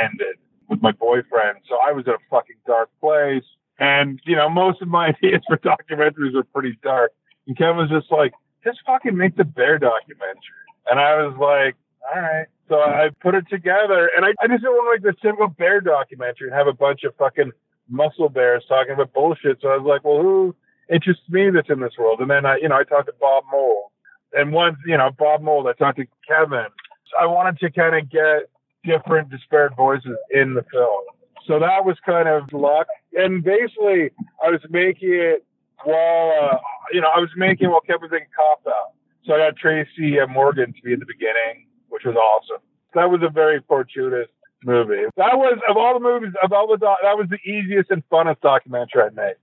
ended 0.00 0.36
with 0.68 0.80
my 0.80 0.92
boyfriend. 0.92 1.58
So 1.68 1.76
I 1.86 1.92
was 1.92 2.06
in 2.06 2.12
a 2.12 2.24
fucking 2.30 2.56
dark 2.66 2.88
place. 3.00 3.44
And, 3.78 4.20
you 4.24 4.36
know, 4.36 4.48
most 4.48 4.80
of 4.80 4.88
my 4.88 5.08
ideas 5.22 5.42
for 5.46 5.58
documentaries 5.58 6.34
are 6.34 6.44
pretty 6.44 6.78
dark. 6.82 7.12
And 7.46 7.56
Kevin 7.58 7.76
was 7.76 7.90
just 7.90 8.10
like, 8.10 8.32
just 8.64 8.78
fucking 8.86 9.16
make 9.16 9.36
the 9.36 9.44
bear 9.44 9.78
documentary. 9.78 10.64
And 10.90 10.98
I 10.98 11.22
was 11.22 11.36
like, 11.38 11.76
all 12.12 12.20
right. 12.20 12.46
So 12.68 12.76
I 12.76 13.10
put 13.20 13.34
it 13.34 13.44
together 13.48 14.10
and 14.16 14.24
I, 14.24 14.30
I 14.40 14.48
just 14.48 14.62
didn't 14.62 14.74
want 14.74 15.00
to 15.00 15.06
make 15.06 15.14
the 15.14 15.20
typical 15.20 15.48
bear 15.48 15.80
documentary 15.80 16.48
and 16.48 16.54
have 16.54 16.66
a 16.66 16.72
bunch 16.72 17.04
of 17.04 17.14
fucking 17.16 17.52
muscle 17.88 18.28
bears 18.28 18.64
talking 18.68 18.94
about 18.94 19.12
bullshit. 19.12 19.58
So 19.60 19.68
I 19.68 19.76
was 19.76 19.86
like, 19.86 20.04
well, 20.04 20.20
who 20.20 20.56
interests 20.90 21.24
me 21.28 21.50
that's 21.50 21.68
in 21.68 21.80
this 21.80 21.92
world? 21.98 22.20
And 22.20 22.30
then 22.30 22.46
I, 22.46 22.56
you 22.56 22.68
know, 22.68 22.76
I 22.76 22.84
talked 22.84 23.06
to 23.06 23.14
Bob 23.20 23.44
Mould 23.52 23.90
and 24.34 24.52
once, 24.52 24.76
you 24.86 24.98
know, 24.98 25.10
Bob 25.16 25.42
Mould, 25.42 25.66
I 25.68 25.72
talked 25.72 25.98
to 25.98 26.06
Kevin. 26.26 26.66
So 27.10 27.18
I 27.20 27.26
wanted 27.26 27.58
to 27.60 27.70
kind 27.70 27.96
of 27.96 28.10
get 28.10 28.50
different 28.84 29.30
disparate 29.30 29.76
voices 29.76 30.16
in 30.30 30.54
the 30.54 30.64
film. 30.72 31.04
So 31.46 31.58
that 31.60 31.84
was 31.84 31.96
kind 32.04 32.28
of 32.28 32.52
luck. 32.52 32.86
And 33.12 33.44
basically, 33.44 34.10
I 34.42 34.50
was 34.50 34.60
making 34.70 35.12
it 35.12 35.46
while, 35.84 36.32
uh, 36.52 36.56
you 36.92 37.00
know, 37.00 37.08
I 37.14 37.20
was 37.20 37.30
making 37.36 37.68
it 37.68 37.70
while 37.70 37.80
Kevin 37.80 38.02
was 38.02 38.10
making 38.10 38.28
Cop 38.34 38.66
Out. 38.66 38.92
So 39.24 39.34
I 39.34 39.38
got 39.38 39.56
Tracy 39.56 40.18
uh, 40.20 40.26
Morgan 40.26 40.72
to 40.72 40.82
be 40.82 40.92
in 40.92 41.00
the 41.00 41.06
beginning, 41.06 41.66
which 41.94 42.02
was 42.04 42.16
awesome. 42.16 42.60
That 42.94 43.08
was 43.08 43.22
a 43.22 43.30
very 43.30 43.62
fortuitous 43.68 44.26
movie. 44.64 45.04
That 45.16 45.38
was, 45.38 45.58
of 45.70 45.76
all 45.76 45.94
the 45.94 46.00
movies, 46.00 46.32
of 46.42 46.52
all 46.52 46.66
the, 46.66 46.76
doc- 46.76 46.98
that 47.02 47.16
was 47.16 47.28
the 47.30 47.38
easiest 47.48 47.88
and 47.92 48.02
funnest 48.10 48.40
documentary 48.40 49.02
I 49.02 49.10
made. 49.10 49.38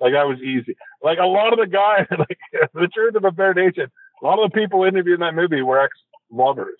Like, 0.00 0.12
that 0.12 0.26
was 0.26 0.40
easy. 0.40 0.76
Like, 1.04 1.18
a 1.18 1.26
lot 1.26 1.52
of 1.52 1.60
the 1.60 1.68
guys, 1.68 2.06
like, 2.18 2.38
the 2.74 2.88
truth 2.88 3.14
of 3.14 3.24
a 3.24 3.30
Bear 3.30 3.54
Nation, 3.54 3.92
a 4.20 4.26
lot 4.26 4.42
of 4.42 4.50
the 4.50 4.54
people 4.58 4.82
interviewed 4.82 5.14
in 5.14 5.20
that 5.20 5.36
movie 5.36 5.62
were 5.62 5.80
ex 5.80 5.94
lovers. 6.30 6.78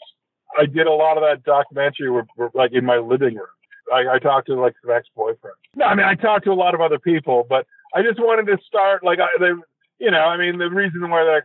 I 0.59 0.66
did 0.66 0.88
a 0.88 0.92
lot 0.92 1.16
of 1.16 1.23
that 1.23 1.44
documentary 1.44 2.11
were, 2.11 2.26
were 2.37 2.50
like 2.54 2.73
in 2.73 2.85
my 2.85 2.97
living 2.97 3.37
room. 3.37 3.47
I, 3.92 4.14
I 4.14 4.18
talked 4.18 4.49
to 4.49 4.61
like 4.61 4.75
some 4.83 4.90
ex 4.90 5.06
boyfriends. 5.16 5.62
No, 5.76 5.85
I 5.87 5.94
mean 5.94 6.06
I 6.06 6.14
talked 6.14 6.44
to 6.44 6.52
a 6.52 6.54
lot 6.54 6.75
of 6.75 6.80
other 6.80 6.99
people, 6.99 7.44
but 7.49 7.66
I 7.94 8.02
just 8.02 8.18
wanted 8.18 8.47
to 8.50 8.59
start 8.64 9.04
like 9.04 9.18
I, 9.18 9.26
they, 9.40 9.50
you 9.99 10.11
know, 10.11 10.21
I 10.21 10.37
mean 10.37 10.59
the 10.59 10.71
reason 10.71 11.11
why 11.11 11.25
they're 11.25 11.44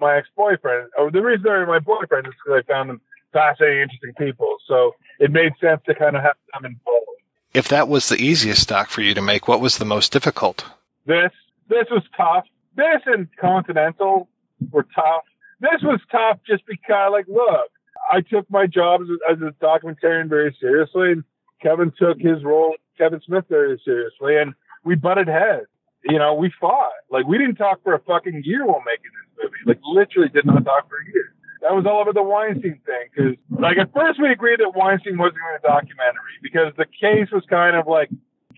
my 0.00 0.16
ex 0.16 0.28
boyfriend, 0.36 0.88
or 0.98 1.10
the 1.10 1.22
reason 1.22 1.42
they're 1.44 1.66
my 1.66 1.78
boyfriend 1.78 2.26
is 2.26 2.32
because 2.44 2.62
I 2.64 2.72
found 2.72 2.90
them 2.90 3.00
fascinating, 3.36 3.82
interesting 3.82 4.14
people. 4.18 4.56
So 4.66 4.94
it 5.18 5.30
made 5.30 5.52
sense 5.60 5.80
to 5.86 5.94
kind 5.94 6.16
of 6.16 6.22
have 6.22 6.36
them 6.52 6.64
involved. 6.64 7.20
If 7.52 7.68
that 7.68 7.88
was 7.88 8.08
the 8.08 8.16
easiest 8.16 8.68
doc 8.68 8.88
for 8.88 9.02
you 9.02 9.14
to 9.14 9.22
make, 9.22 9.48
what 9.48 9.60
was 9.60 9.78
the 9.78 9.84
most 9.84 10.12
difficult? 10.12 10.64
This 11.06 11.32
this 11.68 11.86
was 11.90 12.02
tough. 12.16 12.44
This 12.76 13.02
and 13.06 13.28
Continental 13.40 14.28
were 14.70 14.86
tough. 14.94 15.24
This 15.60 15.80
was 15.82 16.00
tough 16.10 16.38
just 16.46 16.64
because, 16.66 17.10
like, 17.12 17.26
look, 17.28 17.70
I 18.10 18.20
took 18.20 18.50
my 18.50 18.66
job 18.66 19.00
as 19.02 19.08
as 19.32 19.38
a 19.42 19.52
documentarian 19.64 20.28
very 20.28 20.56
seriously, 20.60 21.12
and 21.12 21.24
Kevin 21.62 21.92
took 21.98 22.18
his 22.18 22.44
role, 22.44 22.74
Kevin 22.98 23.20
Smith, 23.26 23.44
very 23.48 23.80
seriously, 23.84 24.36
and 24.36 24.54
we 24.84 24.94
butted 24.94 25.28
heads. 25.28 25.66
You 26.04 26.18
know, 26.18 26.34
we 26.34 26.52
fought. 26.60 26.92
Like, 27.10 27.26
we 27.26 27.36
didn't 27.38 27.56
talk 27.56 27.82
for 27.82 27.94
a 27.94 28.00
fucking 28.00 28.42
year 28.44 28.64
while 28.64 28.82
making 28.86 29.10
this 29.16 29.44
movie. 29.44 29.62
Like, 29.66 29.80
literally 29.82 30.28
did 30.28 30.46
not 30.46 30.64
talk 30.64 30.88
for 30.88 30.96
a 30.96 31.06
year. 31.12 31.25
That 31.66 31.74
was 31.74 31.84
all 31.84 31.98
over 31.98 32.12
the 32.12 32.22
Weinstein 32.22 32.78
thing. 32.86 33.10
Because, 33.10 33.34
like, 33.50 33.76
at 33.76 33.92
first 33.92 34.22
we 34.22 34.30
agreed 34.30 34.60
that 34.60 34.78
Weinstein 34.78 35.18
wasn't 35.18 35.42
going 35.42 35.58
to 35.58 35.66
documentary 35.66 36.38
because 36.40 36.70
the 36.78 36.86
case 36.86 37.26
was 37.32 37.42
kind 37.50 37.74
of 37.74 37.88
like, 37.88 38.08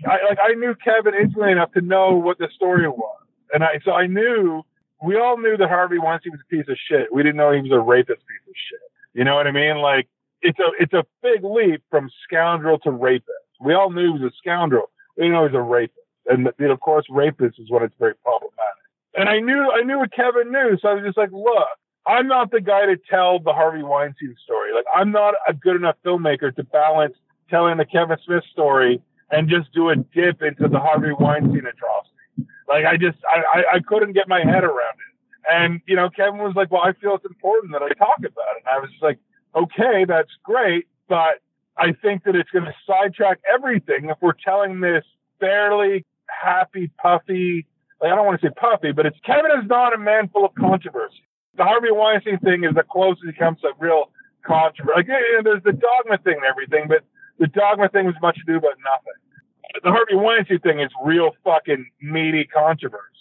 I, 0.04 0.28
like, 0.28 0.36
I 0.36 0.52
knew 0.52 0.76
Kevin 0.76 1.14
intimately 1.16 1.52
enough 1.52 1.72
to 1.72 1.80
know 1.80 2.12
what 2.12 2.36
the 2.36 2.48
story 2.54 2.86
was. 2.86 3.24
And 3.54 3.64
I, 3.64 3.80
so 3.82 3.92
I 3.92 4.06
knew, 4.06 4.60
we 5.02 5.16
all 5.16 5.38
knew 5.38 5.56
that 5.56 5.68
Harvey 5.68 5.98
Weinstein 5.98 6.32
was 6.32 6.44
a 6.44 6.52
piece 6.52 6.68
of 6.68 6.76
shit. 6.76 7.08
We 7.08 7.22
didn't 7.22 7.36
know 7.36 7.50
he 7.50 7.62
was 7.62 7.72
a 7.72 7.80
rapist 7.80 8.20
piece 8.28 8.44
of 8.46 8.54
shit. 8.68 8.88
You 9.14 9.24
know 9.24 9.36
what 9.36 9.46
I 9.46 9.52
mean? 9.52 9.78
Like 9.78 10.06
it's 10.42 10.58
a 10.58 10.70
it's 10.78 10.92
a 10.92 11.04
big 11.22 11.42
leap 11.42 11.82
from 11.90 12.10
scoundrel 12.24 12.78
to 12.80 12.90
rapist. 12.90 13.48
We 13.60 13.74
all 13.74 13.90
knew 13.90 14.14
he 14.14 14.22
was 14.22 14.32
a 14.32 14.36
scoundrel. 14.36 14.90
We 15.16 15.24
didn't 15.24 15.32
know 15.32 15.48
he 15.48 15.54
was 15.54 15.58
a 15.58 15.62
rapist. 15.62 15.98
And 16.26 16.48
you 16.58 16.66
know, 16.66 16.74
of 16.74 16.80
course, 16.80 17.06
rapist 17.10 17.58
is 17.58 17.70
when 17.70 17.82
it's 17.82 17.94
very 17.98 18.14
problematic. 18.16 18.84
And 19.14 19.28
I 19.28 19.40
knew 19.40 19.72
I 19.72 19.82
knew 19.82 19.98
what 19.98 20.12
Kevin 20.12 20.52
knew, 20.52 20.78
so 20.80 20.88
I 20.88 20.94
was 20.94 21.04
just 21.04 21.18
like, 21.18 21.32
look, 21.32 21.66
I'm 22.06 22.26
not 22.26 22.50
the 22.50 22.60
guy 22.60 22.86
to 22.86 22.96
tell 22.96 23.38
the 23.38 23.52
Harvey 23.52 23.82
Weinstein 23.82 24.34
story. 24.42 24.72
Like 24.74 24.86
I'm 24.94 25.12
not 25.12 25.34
a 25.46 25.52
good 25.52 25.76
enough 25.76 25.96
filmmaker 26.04 26.54
to 26.56 26.64
balance 26.64 27.14
telling 27.50 27.76
the 27.76 27.84
Kevin 27.84 28.16
Smith 28.24 28.44
story 28.52 29.00
and 29.30 29.48
just 29.48 29.72
do 29.72 29.90
a 29.90 29.96
dip 29.96 30.42
into 30.42 30.68
the 30.68 30.78
Harvey 30.78 31.12
Weinstein 31.18 31.66
atrocity. 31.66 32.48
Like 32.68 32.84
I 32.84 32.96
just 32.96 33.18
I, 33.30 33.42
I, 33.58 33.76
I 33.76 33.80
couldn't 33.80 34.12
get 34.12 34.28
my 34.28 34.40
head 34.40 34.64
around 34.64 34.96
it. 34.96 35.08
And, 35.50 35.80
you 35.86 35.96
know, 35.96 36.10
Kevin 36.10 36.40
was 36.40 36.54
like, 36.54 36.70
well, 36.70 36.82
I 36.82 36.92
feel 36.92 37.14
it's 37.14 37.24
important 37.24 37.72
that 37.72 37.82
I 37.82 37.88
talk 37.90 38.18
about 38.18 38.56
it. 38.56 38.64
And 38.66 38.68
I 38.68 38.78
was 38.80 38.90
just 38.90 39.02
like, 39.02 39.18
okay, 39.54 40.04
that's 40.06 40.30
great. 40.42 40.86
But 41.08 41.40
I 41.76 41.92
think 41.92 42.24
that 42.24 42.36
it's 42.36 42.50
going 42.50 42.66
to 42.66 42.74
sidetrack 42.86 43.38
everything 43.52 44.10
if 44.10 44.18
we're 44.20 44.34
telling 44.44 44.80
this 44.80 45.04
fairly 45.40 46.04
happy, 46.28 46.90
puffy, 47.00 47.66
like, 48.00 48.12
I 48.12 48.14
don't 48.14 48.26
want 48.26 48.40
to 48.40 48.46
say 48.46 48.52
puffy, 48.54 48.92
but 48.92 49.06
it's 49.06 49.16
Kevin 49.24 49.50
is 49.62 49.68
not 49.68 49.94
a 49.94 49.98
man 49.98 50.28
full 50.28 50.44
of 50.44 50.54
controversy. 50.54 51.22
The 51.58 51.64
Harvey 51.64 51.90
Weinstein 51.90 52.38
thing 52.38 52.64
is 52.64 52.74
the 52.74 52.84
closest 52.84 53.26
it 53.28 53.38
comes 53.38 53.60
to 53.60 53.72
real 53.78 54.10
controversy. 54.46 54.96
Like, 54.96 55.06
you 55.08 55.42
know, 55.42 55.42
there's 55.44 55.62
the 55.64 55.72
dogma 55.72 56.18
thing 56.24 56.36
and 56.36 56.44
everything, 56.44 56.88
but 56.88 57.04
the 57.38 57.48
dogma 57.48 57.88
thing 57.90 58.06
was 58.06 58.14
much 58.22 58.38
ado 58.42 58.56
about 58.56 58.78
nothing. 58.80 59.82
The 59.84 59.90
Harvey 59.90 60.14
Weinstein 60.16 60.60
thing 60.60 60.80
is 60.80 60.88
real 61.04 61.32
fucking 61.44 61.90
meaty 62.00 62.44
controversy 62.44 63.18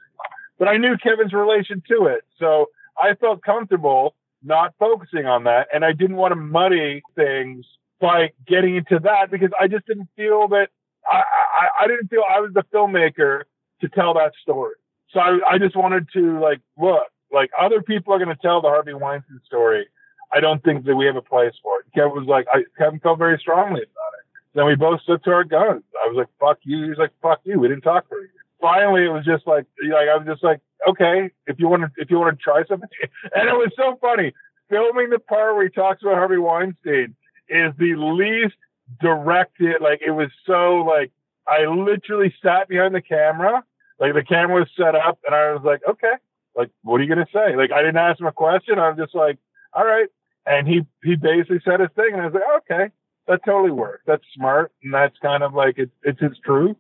but 0.57 0.67
I 0.67 0.77
knew 0.77 0.97
Kevin's 0.97 1.33
relation 1.33 1.81
to 1.89 2.05
it. 2.05 2.21
So 2.39 2.67
I 3.01 3.13
felt 3.15 3.41
comfortable 3.43 4.15
not 4.43 4.73
focusing 4.79 5.25
on 5.25 5.43
that. 5.45 5.67
And 5.73 5.83
I 5.85 5.91
didn't 5.91 6.15
want 6.15 6.31
to 6.31 6.35
muddy 6.35 7.01
things 7.15 7.65
by 7.99 8.31
getting 8.47 8.75
into 8.75 8.99
that 8.99 9.31
because 9.31 9.49
I 9.59 9.67
just 9.67 9.85
didn't 9.87 10.09
feel 10.15 10.47
that 10.49 10.69
I, 11.09 11.17
I, 11.17 11.83
I 11.83 11.87
didn't 11.87 12.09
feel 12.09 12.23
I 12.29 12.39
was 12.39 12.51
the 12.53 12.63
filmmaker 12.73 13.43
to 13.81 13.89
tell 13.89 14.13
that 14.15 14.33
story. 14.41 14.75
So 15.11 15.19
I, 15.19 15.39
I 15.49 15.57
just 15.57 15.75
wanted 15.75 16.07
to 16.13 16.39
like, 16.39 16.59
look, 16.77 17.03
like 17.31 17.49
other 17.59 17.81
people 17.81 18.13
are 18.13 18.19
going 18.19 18.35
to 18.35 18.41
tell 18.41 18.61
the 18.61 18.69
Harvey 18.69 18.93
Weinstein 18.93 19.39
story. 19.45 19.87
I 20.33 20.39
don't 20.39 20.63
think 20.63 20.85
that 20.85 20.95
we 20.95 21.05
have 21.05 21.15
a 21.15 21.21
place 21.21 21.53
for 21.63 21.79
it. 21.79 21.85
Kevin 21.95 22.11
was 22.11 22.27
like, 22.27 22.47
I, 22.53 22.63
Kevin 22.77 22.99
felt 22.99 23.17
very 23.17 23.37
strongly 23.39 23.81
about 23.81 24.13
it. 24.19 24.25
Then 24.53 24.65
we 24.65 24.75
both 24.75 25.01
stood 25.01 25.23
to 25.23 25.31
our 25.31 25.43
guns. 25.43 25.83
I 26.03 26.07
was 26.07 26.17
like, 26.17 26.27
fuck 26.39 26.59
you. 26.63 26.83
He 26.83 26.89
was 26.89 26.97
like, 26.97 27.11
fuck 27.21 27.39
you. 27.43 27.59
We 27.59 27.67
didn't 27.67 27.83
talk 27.83 28.07
for 28.09 28.19
year 28.19 28.29
finally 28.61 29.05
it 29.05 29.09
was 29.09 29.25
just 29.25 29.45
like 29.47 29.65
like 29.89 30.09
I 30.09 30.17
was 30.17 30.25
just 30.25 30.43
like, 30.43 30.59
okay, 30.87 31.29
if 31.45 31.59
you 31.59 31.67
want 31.67 31.83
to 31.83 31.91
if 31.97 32.09
you 32.09 32.19
want 32.19 32.37
to 32.37 32.43
try 32.43 32.63
something, 32.65 32.89
and 33.35 33.49
it 33.49 33.53
was 33.53 33.71
so 33.75 33.97
funny 34.01 34.33
filming 34.69 35.09
the 35.09 35.19
part 35.19 35.55
where 35.55 35.63
he 35.63 35.69
talks 35.69 36.01
about 36.01 36.15
Harvey 36.15 36.37
Weinstein 36.37 37.15
is 37.49 37.73
the 37.77 37.95
least 37.95 38.55
directed. 39.01 39.81
Like 39.81 40.01
it 40.05 40.11
was 40.11 40.29
so 40.45 40.77
like 40.77 41.11
I 41.47 41.65
literally 41.65 42.33
sat 42.43 42.67
behind 42.67 42.93
the 42.95 43.01
camera, 43.01 43.63
like 43.99 44.13
the 44.13 44.23
camera 44.23 44.59
was 44.59 44.69
set 44.75 44.95
up, 44.95 45.19
and 45.25 45.35
I 45.35 45.53
was 45.53 45.61
like, 45.63 45.81
okay, 45.89 46.13
like 46.57 46.71
what 46.83 46.99
are 46.99 47.03
you 47.03 47.09
gonna 47.09 47.27
say? 47.33 47.55
Like 47.55 47.71
I 47.71 47.79
didn't 47.79 47.97
ask 47.97 48.19
him 48.19 48.27
a 48.27 48.31
question. 48.33 48.79
I'm 48.79 48.97
just 48.97 49.15
like, 49.15 49.37
all 49.73 49.85
right, 49.85 50.07
and 50.45 50.67
he 50.67 50.81
he 51.03 51.15
basically 51.15 51.61
said 51.63 51.79
his 51.79 51.89
thing, 51.95 52.09
and 52.13 52.21
I 52.21 52.25
was 52.25 52.33
like, 52.33 52.61
okay, 52.71 52.93
that 53.27 53.45
totally 53.45 53.71
works. 53.71 54.03
That's 54.05 54.23
smart, 54.35 54.73
and 54.83 54.93
that's 54.93 55.15
kind 55.21 55.43
of 55.43 55.53
like 55.53 55.75
it's 55.77 55.93
it's 56.03 56.19
his 56.19 56.37
truth 56.43 56.75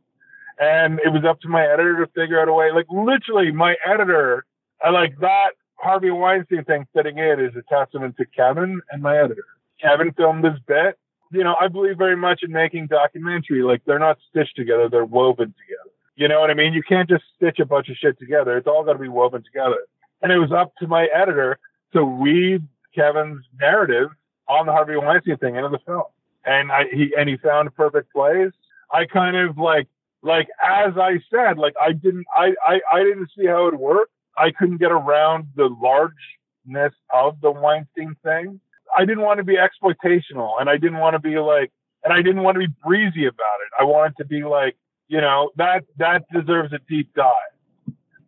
and 0.59 0.99
it 1.05 1.09
was 1.09 1.23
up 1.27 1.39
to 1.41 1.47
my 1.47 1.63
editor 1.63 2.03
to 2.03 2.11
figure 2.13 2.41
out 2.41 2.47
a 2.47 2.53
way. 2.53 2.71
Like 2.73 2.87
literally, 2.89 3.51
my 3.51 3.75
editor, 3.85 4.45
I 4.83 4.89
like 4.89 5.19
that 5.19 5.51
Harvey 5.75 6.09
Weinstein 6.09 6.63
thing 6.63 6.87
fitting 6.93 7.17
in 7.17 7.39
is 7.39 7.53
a 7.55 7.61
testament 7.73 8.15
to 8.17 8.25
Kevin 8.25 8.81
and 8.91 9.01
my 9.01 9.17
editor. 9.17 9.45
Kevin 9.81 10.11
filmed 10.13 10.43
this 10.43 10.59
bit. 10.67 10.97
you 11.31 11.43
know, 11.43 11.55
I 11.59 11.67
believe 11.67 11.97
very 11.97 12.15
much 12.15 12.41
in 12.43 12.51
making 12.51 12.87
documentary. 12.87 13.61
Like 13.61 13.83
they're 13.85 13.99
not 13.99 14.17
stitched 14.29 14.55
together; 14.55 14.89
they're 14.89 15.05
woven 15.05 15.53
together. 15.53 15.93
You 16.17 16.27
know 16.27 16.39
what 16.39 16.49
I 16.49 16.55
mean? 16.55 16.73
You 16.73 16.81
can't 16.81 17.07
just 17.07 17.23
stitch 17.35 17.59
a 17.59 17.65
bunch 17.65 17.89
of 17.89 17.95
shit 17.95 18.17
together. 18.17 18.57
It's 18.57 18.65
all 18.65 18.83
got 18.83 18.93
to 18.93 18.99
be 18.99 19.07
woven 19.07 19.43
together. 19.43 19.77
And 20.23 20.31
it 20.31 20.39
was 20.39 20.51
up 20.51 20.73
to 20.79 20.87
my 20.87 21.07
editor 21.13 21.59
to 21.93 22.03
weave 22.03 22.63
Kevin's 22.95 23.45
narrative 23.61 24.09
on 24.49 24.65
the 24.65 24.71
Harvey 24.71 24.97
Weinstein 24.97 25.37
thing 25.37 25.55
into 25.55 25.69
the 25.69 25.77
film. 25.85 26.03
And 26.43 26.71
I, 26.71 26.85
he, 26.91 27.13
and 27.15 27.29
he 27.29 27.37
found 27.37 27.73
perfect 27.75 28.11
place. 28.11 28.51
I 28.91 29.05
kind 29.05 29.37
of 29.37 29.59
like, 29.59 29.87
like, 30.23 30.47
as 30.65 30.93
I 30.97 31.19
said, 31.29 31.59
like 31.59 31.75
I 31.79 31.91
didn't, 31.91 32.25
I, 32.35 32.55
I, 32.65 32.81
I 32.91 33.03
didn't 33.03 33.29
see 33.37 33.45
how 33.45 33.67
it 33.67 33.79
worked. 33.79 34.11
I 34.35 34.49
couldn't 34.49 34.77
get 34.77 34.91
around 34.91 35.49
the 35.55 35.69
largeness 35.79 36.93
of 37.13 37.39
the 37.41 37.51
Weinstein 37.51 38.15
thing. 38.23 38.59
I 38.97 39.05
didn't 39.05 39.23
want 39.23 39.37
to 39.37 39.43
be 39.43 39.57
exploitational 39.57 40.59
and 40.59 40.67
I 40.67 40.77
didn't 40.77 40.97
want 40.97 41.13
to 41.13 41.19
be 41.19 41.37
like, 41.37 41.71
and 42.03 42.11
I 42.11 42.23
didn't 42.23 42.41
want 42.41 42.55
to 42.55 42.59
be 42.59 42.73
breezy 42.83 43.27
about 43.27 43.59
it. 43.61 43.71
I 43.79 43.83
wanted 43.83 44.17
to 44.17 44.25
be 44.25 44.43
like, 44.43 44.75
you 45.07 45.21
know, 45.21 45.51
that, 45.57 45.85
that 45.97 46.25
deserves 46.31 46.73
a 46.73 46.79
deep 46.89 47.13
dive. 47.15 47.33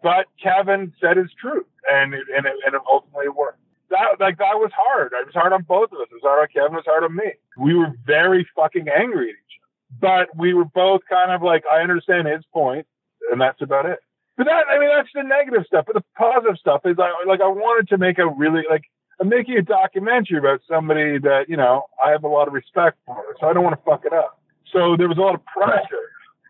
But 0.02 0.28
Kevin 0.42 0.94
said 1.02 1.18
his 1.18 1.30
truth 1.40 1.66
and 1.92 2.14
it, 2.14 2.24
and 2.36 2.46
it, 2.46 2.54
and 2.66 2.76
it 2.76 2.82
ultimately 2.92 3.30
worked. 3.30 3.60
That, 3.90 4.20
like, 4.20 4.38
that 4.38 4.56
was 4.56 4.72
hard. 4.76 5.12
It 5.20 5.26
was 5.26 5.34
hard 5.34 5.52
on 5.52 5.64
both 5.64 5.92
of 5.92 6.00
us. 6.00 6.08
It 6.12 6.16
was 6.16 6.24
hard 6.24 6.42
on 6.42 6.48
Kevin. 6.54 6.74
It 6.74 6.78
was 6.78 6.86
hard 6.86 7.04
on 7.04 7.16
me. 7.16 7.34
We 7.58 7.74
were 7.74 7.92
very 8.06 8.48
fucking 8.56 8.88
angry 8.88 9.30
at 9.30 9.36
each 9.36 9.60
other, 9.60 10.28
but 10.30 10.38
we 10.38 10.54
were 10.54 10.66
both 10.66 11.02
kind 11.10 11.32
of 11.32 11.42
like, 11.42 11.64
I 11.72 11.82
understand 11.82 12.28
his 12.28 12.44
point 12.54 12.86
and 13.32 13.42
that's 13.42 13.62
about 13.62 13.86
it. 13.86 14.00
But 14.38 14.46
that, 14.46 14.66
I 14.70 14.80
mean, 14.80 14.90
that's 14.96 15.10
the 15.14 15.24
negative 15.24 15.66
stuff. 15.66 15.86
But 15.86 15.96
the 15.96 16.04
positive 16.18 16.58
stuff 16.58 16.82
is 16.86 16.98
I, 16.98 17.12
like, 17.28 17.42
I 17.42 17.48
wanted 17.48 17.90
to 17.90 17.98
make 17.98 18.20
a 18.20 18.28
really, 18.28 18.64
like, 18.70 18.84
I'm 19.20 19.28
making 19.28 19.58
a 19.58 19.62
documentary 19.62 20.38
about 20.38 20.62
somebody 20.70 21.20
that, 21.20 21.50
you 21.50 21.58
know, 21.58 21.84
I 22.04 22.12
have 22.12 22.24
a 22.24 22.30
lot 22.30 22.48
of 22.48 22.54
respect 22.54 22.98
for. 23.06 23.22
So 23.42 23.48
I 23.48 23.54
don't 23.54 23.64
want 23.64 23.76
to 23.76 23.84
fuck 23.84 24.06
it 24.06 24.14
up. 24.14 24.40
So 24.72 24.96
there 24.96 25.10
was 25.10 25.18
a 25.18 25.22
lot 25.22 25.36
of 25.36 25.46
pressure. 25.46 26.08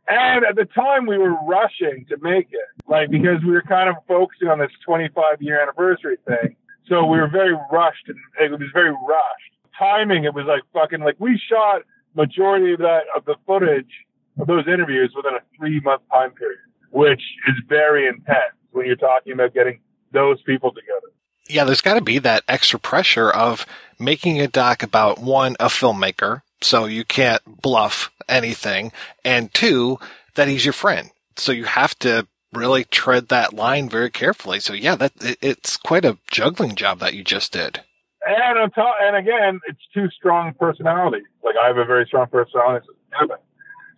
And 0.09 0.43
at 0.43 0.55
the 0.55 0.65
time 0.65 1.05
we 1.05 1.19
were 1.19 1.35
rushing 1.45 2.05
to 2.09 2.17
make 2.21 2.47
it, 2.51 2.83
like 2.87 3.11
because 3.11 3.43
we 3.43 3.51
were 3.51 3.61
kind 3.61 3.89
of 3.89 3.95
focusing 4.07 4.47
on 4.47 4.57
this 4.57 4.71
25 4.83 5.41
year 5.41 5.61
anniversary 5.61 6.17
thing. 6.27 6.55
So 6.87 7.05
we 7.05 7.19
were 7.19 7.27
very 7.27 7.55
rushed 7.71 8.07
and 8.07 8.17
it 8.39 8.51
was 8.51 8.69
very 8.73 8.89
rushed. 8.89 9.53
Timing, 9.77 10.23
it 10.23 10.33
was 10.33 10.45
like 10.47 10.63
fucking 10.73 11.01
like 11.01 11.15
we 11.19 11.39
shot 11.49 11.83
majority 12.15 12.73
of 12.73 12.79
that 12.79 13.03
of 13.15 13.23
the 13.25 13.35
footage 13.45 13.91
of 14.39 14.47
those 14.47 14.67
interviews 14.67 15.13
within 15.15 15.35
a 15.35 15.41
three 15.55 15.79
month 15.81 16.01
time 16.11 16.31
period, 16.31 16.59
which 16.89 17.21
is 17.47 17.55
very 17.67 18.07
intense 18.07 18.55
when 18.71 18.87
you're 18.87 18.95
talking 18.95 19.33
about 19.33 19.53
getting 19.53 19.79
those 20.11 20.41
people 20.41 20.71
together. 20.71 21.13
Yeah, 21.47 21.63
there's 21.63 21.81
got 21.81 21.95
to 21.95 22.01
be 22.01 22.19
that 22.19 22.43
extra 22.47 22.79
pressure 22.79 23.29
of 23.29 23.65
making 23.99 24.39
a 24.41 24.47
doc 24.47 24.83
about 24.83 25.19
one, 25.19 25.55
a 25.59 25.65
filmmaker, 25.65 26.41
so 26.61 26.85
you 26.85 27.03
can't 27.03 27.41
bluff 27.61 28.11
anything, 28.27 28.91
and 29.23 29.53
two, 29.53 29.99
that 30.35 30.47
he's 30.47 30.65
your 30.65 30.73
friend. 30.73 31.11
So 31.35 31.51
you 31.51 31.65
have 31.65 31.97
to 31.99 32.27
really 32.53 32.83
tread 32.85 33.29
that 33.29 33.53
line 33.53 33.89
very 33.89 34.09
carefully. 34.09 34.59
So 34.59 34.73
yeah, 34.73 34.95
that 34.95 35.13
it, 35.21 35.37
it's 35.41 35.77
quite 35.77 36.05
a 36.05 36.17
juggling 36.29 36.75
job 36.75 36.99
that 36.99 37.13
you 37.13 37.23
just 37.23 37.53
did. 37.53 37.81
And 38.25 38.71
and 38.75 39.15
again, 39.15 39.59
it's 39.67 39.79
two 39.93 40.09
strong 40.09 40.53
personalities. 40.59 41.23
Like 41.43 41.55
I 41.61 41.67
have 41.67 41.77
a 41.77 41.85
very 41.85 42.05
strong 42.05 42.27
personality. 42.27 42.85
So 42.87 42.93
Kevin. 43.19 43.37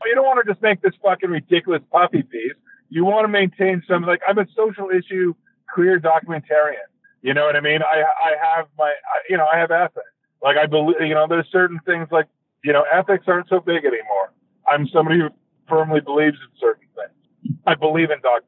You 0.06 0.15
don't 0.15 0.25
want 0.25 0.46
to 0.46 0.51
just 0.51 0.63
make 0.63 0.82
this 0.82 0.94
fucking 1.03 1.30
ridiculous 1.30 1.82
puppy 1.91 2.24
piece. 2.24 2.53
You 2.89 3.06
want 3.06 3.25
to 3.25 3.27
maintain 3.27 3.84
some 3.88 4.03
like 4.03 4.22
I'm 4.27 4.38
a 4.38 4.48
social 4.56 4.89
issue 4.89 5.34
queer 5.74 6.00
documentarian. 6.00 6.88
You 7.22 7.34
know 7.34 7.46
what 7.46 7.56
I 7.56 7.62
mean? 7.62 7.82
I 7.84 8.01
I 8.01 8.56
have 8.56 8.68
my 8.77 8.86
I, 8.86 9.18
you 9.30 9.38
know 9.38 9.48
I 9.51 9.60
have 9.60 9.72
ethics. 9.72 10.06
Like 10.41 10.58
I 10.58 10.65
believe 10.65 10.98
you 11.01 11.13
know 11.13 11.27
there's 11.27 11.48
certain 11.51 11.80
things 11.86 12.08
like 12.12 12.27
you 12.63 12.74
know 12.74 12.84
ethics 12.91 13.25
aren't 13.27 13.50
so 13.50 13.60
big 13.60 13.86
anymore. 13.86 14.34
I'm 14.68 14.88
somebody 14.88 15.20
who 15.20 15.30
firmly 15.68 16.01
believes 16.01 16.38
in 16.38 16.60
certain 16.60 16.88
things. 16.96 17.57
I 17.66 17.75
believe 17.75 18.12
in 18.12 18.22
doc. 18.22 18.44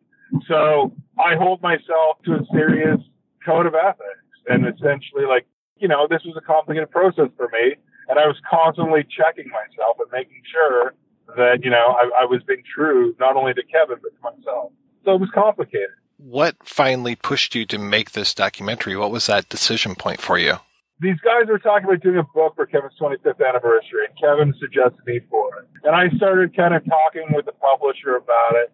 So 0.47 0.93
I 1.19 1.35
hold 1.35 1.61
myself 1.61 2.21
to 2.25 2.33
a 2.33 2.45
serious 2.51 2.99
code 3.45 3.65
of 3.65 3.75
ethics, 3.75 4.27
and 4.47 4.65
essentially 4.65 5.25
like 5.27 5.45
you 5.77 5.87
know 5.87 6.07
this 6.09 6.21
was 6.25 6.35
a 6.37 6.41
complicated 6.41 6.91
process 6.91 7.29
for 7.37 7.49
me, 7.51 7.75
and 8.09 8.19
I 8.19 8.27
was 8.27 8.37
constantly 8.49 9.03
checking 9.03 9.49
myself 9.49 9.97
and 9.99 10.09
making 10.11 10.41
sure 10.51 10.93
that 11.35 11.63
you 11.63 11.69
know 11.69 11.97
I, 11.99 12.23
I 12.23 12.25
was 12.25 12.41
being 12.47 12.63
true 12.63 13.15
not 13.19 13.35
only 13.35 13.53
to 13.53 13.63
Kevin 13.63 13.97
but 14.01 14.09
to 14.09 14.37
myself. 14.37 14.71
So 15.05 15.15
it 15.15 15.19
was 15.19 15.29
complicated 15.33 15.89
what 16.23 16.55
finally 16.63 17.15
pushed 17.15 17.53
you 17.53 17.65
to 17.65 17.77
make 17.77 18.11
this 18.11 18.33
documentary? 18.33 18.95
What 18.95 19.11
was 19.11 19.27
that 19.27 19.49
decision 19.49 19.95
point 19.95 20.21
for 20.21 20.37
you? 20.37 20.57
These 20.99 21.19
guys 21.25 21.47
were 21.47 21.59
talking 21.59 21.85
about 21.85 22.01
doing 22.01 22.17
a 22.17 22.23
book 22.23 22.55
for 22.55 22.65
Kevin's 22.65 22.93
25th 23.01 23.41
anniversary, 23.41 24.05
and 24.07 24.15
Kevin 24.19 24.53
suggested 24.59 25.01
me 25.05 25.19
for 25.29 25.59
it. 25.59 25.67
And 25.83 25.95
I 25.95 26.09
started 26.15 26.55
kind 26.55 26.73
of 26.73 26.85
talking 26.85 27.33
with 27.33 27.45
the 27.45 27.51
publisher 27.53 28.15
about 28.15 28.55
it. 28.55 28.71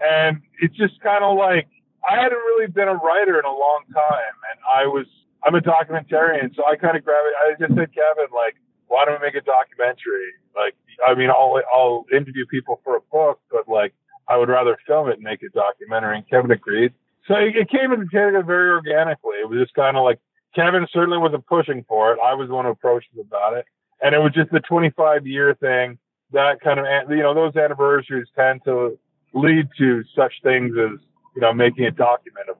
And 0.00 0.40
it's 0.60 0.74
just 0.76 1.00
kind 1.00 1.22
of 1.22 1.36
like, 1.36 1.68
I 2.08 2.16
hadn't 2.16 2.38
really 2.38 2.66
been 2.66 2.88
a 2.88 2.94
writer 2.94 3.38
in 3.38 3.44
a 3.44 3.52
long 3.52 3.82
time. 3.92 4.34
And 4.50 4.58
I 4.74 4.86
was, 4.86 5.06
I'm 5.44 5.54
a 5.54 5.60
documentarian. 5.60 6.54
So 6.56 6.64
I 6.64 6.76
kind 6.76 6.96
of 6.96 7.04
grabbed 7.04 7.28
it. 7.28 7.34
I 7.36 7.46
just 7.58 7.74
said, 7.76 7.94
Kevin, 7.94 8.30
like, 8.34 8.56
why 8.88 9.04
don't 9.04 9.20
we 9.20 9.26
make 9.26 9.36
a 9.36 9.44
documentary? 9.44 10.32
Like, 10.56 10.74
I 11.06 11.14
mean, 11.14 11.30
I'll, 11.30 11.60
I'll 11.74 12.06
interview 12.10 12.46
people 12.46 12.80
for 12.82 12.96
a 12.96 13.00
book, 13.12 13.40
but 13.50 13.68
like, 13.68 13.94
I 14.28 14.36
would 14.36 14.48
rather 14.48 14.76
film 14.86 15.08
it 15.08 15.14
and 15.14 15.22
make 15.22 15.42
a 15.42 15.48
documentary. 15.50 16.16
And 16.16 16.28
Kevin 16.28 16.50
agreed. 16.50 16.92
So 17.26 17.34
it 17.34 17.68
came 17.68 17.90
together 17.90 18.42
very 18.42 18.70
organically. 18.70 19.36
It 19.42 19.48
was 19.48 19.60
just 19.60 19.74
kind 19.74 19.96
of 19.96 20.04
like 20.04 20.18
Kevin 20.54 20.86
certainly 20.92 21.18
wasn't 21.18 21.46
pushing 21.46 21.84
for 21.88 22.12
it. 22.12 22.18
I 22.24 22.34
was 22.34 22.48
the 22.48 22.54
one 22.54 22.64
who 22.64 22.70
approached 22.70 23.08
him 23.14 23.20
about 23.20 23.54
it. 23.56 23.66
And 24.00 24.14
it 24.14 24.18
was 24.18 24.32
just 24.32 24.50
the 24.50 24.60
25 24.60 25.26
year 25.26 25.54
thing 25.54 25.98
that 26.32 26.60
kind 26.60 26.78
of, 26.78 26.86
you 27.10 27.22
know, 27.22 27.34
those 27.34 27.56
anniversaries 27.56 28.28
tend 28.36 28.62
to 28.64 28.98
lead 29.34 29.68
to 29.78 30.04
such 30.16 30.34
things 30.42 30.72
as, 30.78 30.98
you 31.34 31.42
know, 31.42 31.52
making 31.52 31.84
a 31.84 31.90
document 31.90 32.48
of. 32.48 32.56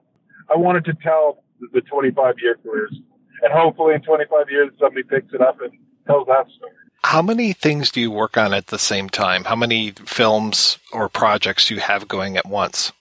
I 0.53 0.57
wanted 0.57 0.85
to 0.85 0.93
tell 0.93 1.43
the 1.73 1.81
25 1.81 2.35
year 2.41 2.57
careers. 2.63 2.95
And 3.41 3.53
hopefully 3.53 3.93
in 3.93 4.01
25 4.01 4.49
years, 4.49 4.71
somebody 4.79 5.03
picks 5.03 5.33
it 5.33 5.41
up 5.41 5.61
and 5.61 5.71
tells 6.07 6.27
that 6.27 6.47
story. 6.57 6.71
How 7.03 7.21
many 7.21 7.53
things 7.53 7.91
do 7.91 8.01
you 8.01 8.11
work 8.11 8.37
on 8.37 8.53
at 8.53 8.67
the 8.67 8.79
same 8.79 9.09
time? 9.09 9.45
How 9.45 9.55
many 9.55 9.91
films 9.91 10.77
or 10.91 11.07
projects 11.07 11.67
do 11.67 11.75
you 11.75 11.79
have 11.79 12.07
going 12.07 12.35
at 12.35 12.45
once? 12.45 12.91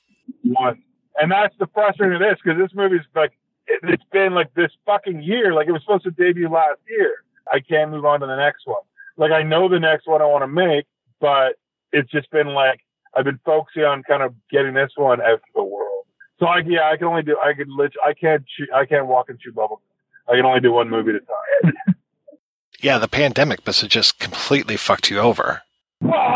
One. 0.44 0.83
And 1.20 1.33
that's 1.33 1.55
the 1.59 1.66
frustrating 1.74 2.14
of 2.14 2.20
this 2.20 2.38
because 2.42 2.59
this 2.59 2.74
movie's 2.74 3.01
like, 3.16 3.33
it, 3.33 3.38
it's 3.83 4.04
been 4.12 4.35
like 4.35 4.52
this 4.54 4.70
fucking 4.87 5.22
year. 5.22 5.52
Like 5.52 5.68
it 5.68 5.72
was 5.72 5.83
supposed 5.83 6.04
to 6.04 6.11
debut 6.11 6.48
last 6.48 6.81
year. 6.88 7.24
I 7.52 7.61
can't 7.61 7.90
move 7.90 8.04
on 8.04 8.20
to 8.20 8.26
the 8.26 8.37
next 8.37 8.66
one. 8.66 8.83
Like 9.16 9.33
I 9.33 9.42
know 9.42 9.68
the 9.68 9.81
next 9.81 10.07
one 10.07 10.22
I 10.22 10.26
want 10.26 10.42
to 10.42 10.48
make, 10.48 10.87
but 11.20 11.57
it's 11.92 12.11
just 12.11 12.31
been 12.31 12.48
like, 12.48 12.81
I've 13.14 13.24
been 13.24 13.40
focusing 13.44 13.85
on 13.85 14.02
kind 14.02 14.22
of 14.22 14.35
getting 14.50 14.74
this 14.74 14.92
one 14.96 15.20
out 15.20 15.40
to 15.40 15.52
the 15.54 15.62
world. 15.62 16.04
So 16.38 16.46
I, 16.46 16.61
yeah, 16.64 16.90
I 16.92 16.96
can 16.96 17.07
only 17.07 17.22
do, 17.22 17.37
I 17.42 17.52
could 17.52 17.68
lit, 17.68 17.92
I 18.04 18.12
can't, 18.12 18.44
chew, 18.46 18.66
I 18.74 18.85
can't 18.85 19.07
walk 19.07 19.28
and 19.28 19.40
chew 19.40 19.52
bubble. 19.52 19.81
I 20.28 20.37
can 20.37 20.44
only 20.44 20.61
do 20.61 20.72
one 20.72 20.88
movie 20.88 21.11
at 21.11 21.16
a 21.16 21.72
time. 21.72 21.96
yeah, 22.81 22.98
the 22.98 23.09
pandemic 23.09 23.66
must 23.66 23.81
have 23.81 23.90
just 23.90 24.18
completely 24.18 24.76
fucked 24.76 25.11
you 25.11 25.18
over. 25.18 25.62
Well, 26.00 26.28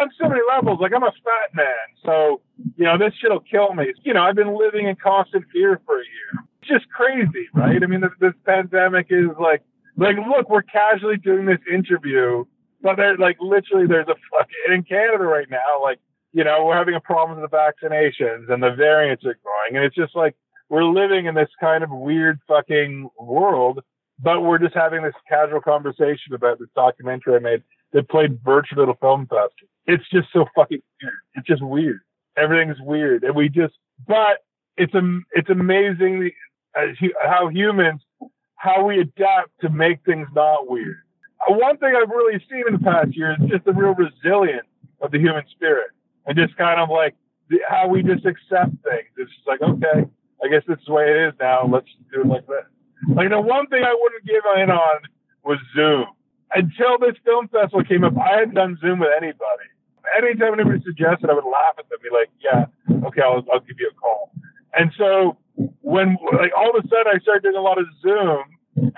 on 0.00 0.10
so 0.20 0.28
many 0.28 0.40
levels. 0.48 0.80
Like 0.80 0.92
I'm 0.94 1.02
a 1.02 1.12
fat 1.12 1.54
man, 1.54 1.66
so 2.04 2.40
you 2.76 2.84
know 2.84 2.96
this 2.98 3.12
shit'll 3.20 3.40
kill 3.40 3.74
me. 3.74 3.92
You 4.02 4.14
know, 4.14 4.22
I've 4.22 4.34
been 4.34 4.56
living 4.56 4.86
in 4.86 4.96
constant 4.96 5.44
fear 5.52 5.80
for 5.84 5.96
a 5.96 6.04
year. 6.04 6.44
Just 6.62 6.88
crazy, 6.90 7.48
right? 7.54 7.82
I 7.82 7.86
mean, 7.86 8.00
this, 8.00 8.10
this 8.20 8.34
pandemic 8.44 9.06
is 9.10 9.28
like, 9.40 9.62
like, 9.96 10.16
look, 10.16 10.48
we're 10.48 10.62
casually 10.62 11.16
doing 11.16 11.46
this 11.46 11.58
interview, 11.72 12.44
but 12.82 12.96
there's 12.96 13.18
like 13.18 13.36
literally 13.40 13.86
there's 13.86 14.08
a 14.08 14.14
fucking 14.30 14.74
in 14.74 14.82
Canada 14.84 15.24
right 15.24 15.48
now, 15.50 15.82
like 15.82 15.98
you 16.32 16.44
know, 16.44 16.64
we're 16.64 16.76
having 16.76 16.94
a 16.94 17.00
problem 17.00 17.40
with 17.40 17.50
the 17.50 17.56
vaccinations 17.56 18.50
and 18.50 18.62
the 18.62 18.70
variants 18.70 19.24
are 19.24 19.36
growing, 19.42 19.76
and 19.76 19.84
it's 19.84 19.96
just 19.96 20.14
like 20.14 20.36
we're 20.68 20.84
living 20.84 21.26
in 21.26 21.34
this 21.34 21.48
kind 21.60 21.82
of 21.82 21.90
weird 21.90 22.38
fucking 22.46 23.10
world 23.18 23.80
but 24.22 24.42
we're 24.42 24.58
just 24.58 24.74
having 24.74 25.02
this 25.02 25.14
casual 25.28 25.60
conversation 25.60 26.34
about 26.34 26.58
this 26.58 26.68
documentary 26.74 27.36
I 27.36 27.38
made 27.38 27.62
that 27.92 28.08
played 28.08 28.38
virtually 28.44 28.82
at 28.82 28.88
a 28.88 28.94
film 28.94 29.22
festival. 29.22 29.68
It's 29.86 30.04
just 30.12 30.28
so 30.32 30.44
fucking 30.54 30.80
weird. 31.02 31.14
It's 31.34 31.46
just 31.46 31.62
weird. 31.62 32.00
Everything's 32.36 32.80
weird, 32.80 33.24
and 33.24 33.34
we 33.34 33.48
just. 33.48 33.74
But 34.06 34.38
it's 34.76 34.94
a 34.94 35.20
it's 35.32 35.50
amazing 35.50 36.30
how 37.22 37.48
humans 37.48 38.00
how 38.60 38.84
we 38.84 39.00
adapt 39.00 39.48
to 39.62 39.70
make 39.70 40.04
things 40.04 40.28
not 40.34 40.68
weird. 40.68 40.98
Uh, 41.48 41.54
one 41.54 41.78
thing 41.78 41.94
I've 41.96 42.10
really 42.10 42.38
seen 42.50 42.64
in 42.68 42.74
the 42.74 42.78
past 42.78 43.16
year 43.16 43.32
is 43.32 43.48
just 43.48 43.64
the 43.64 43.72
real 43.72 43.94
resilience 43.94 44.68
of 45.00 45.10
the 45.10 45.18
human 45.18 45.44
spirit, 45.50 45.88
and 46.26 46.36
just 46.36 46.54
kind 46.56 46.78
of 46.78 46.90
like 46.90 47.14
the, 47.48 47.58
how 47.66 47.88
we 47.88 48.02
just 48.02 48.26
accept 48.26 48.76
things. 48.84 49.08
It's 49.16 49.32
just 49.32 49.48
like 49.48 49.62
okay, 49.62 50.04
I 50.44 50.48
guess 50.48 50.62
this 50.68 50.78
is 50.78 50.84
the 50.86 50.92
way 50.92 51.08
it 51.08 51.28
is 51.28 51.34
now. 51.40 51.66
Let's 51.66 51.88
do 52.12 52.20
it 52.20 52.26
like 52.26 52.46
this. 52.46 52.68
Like 53.08 53.30
the 53.30 53.40
one 53.40 53.66
thing 53.68 53.82
I 53.82 53.96
wouldn't 53.96 54.26
give 54.26 54.44
in 54.60 54.70
on 54.70 55.00
was 55.42 55.58
Zoom. 55.74 56.06
Until 56.52 56.98
this 56.98 57.16
film 57.24 57.48
festival 57.48 57.82
came 57.84 58.04
up, 58.04 58.12
I 58.18 58.40
hadn't 58.40 58.54
done 58.54 58.76
Zoom 58.82 58.98
with 58.98 59.10
anybody. 59.16 59.68
Anytime 60.18 60.54
anybody 60.54 60.82
suggested, 60.84 61.30
I 61.30 61.34
would 61.34 61.48
laugh 61.48 61.78
at 61.78 61.88
them, 61.88 61.98
be 62.02 62.10
like, 62.12 62.28
"Yeah, 62.44 62.66
okay, 63.08 63.22
I'll, 63.22 63.40
I'll 63.48 63.64
give 63.64 63.80
you 63.80 63.88
a 63.88 63.96
call." 63.96 64.32
And 64.76 64.92
so 64.98 65.38
when 65.80 66.16
like 66.32 66.52
all 66.56 66.70
of 66.70 66.84
a 66.84 66.88
sudden 66.88 67.12
I 67.14 67.18
started 67.20 67.42
doing 67.42 67.56
a 67.56 67.60
lot 67.60 67.78
of 67.78 67.86
Zoom, 68.00 68.44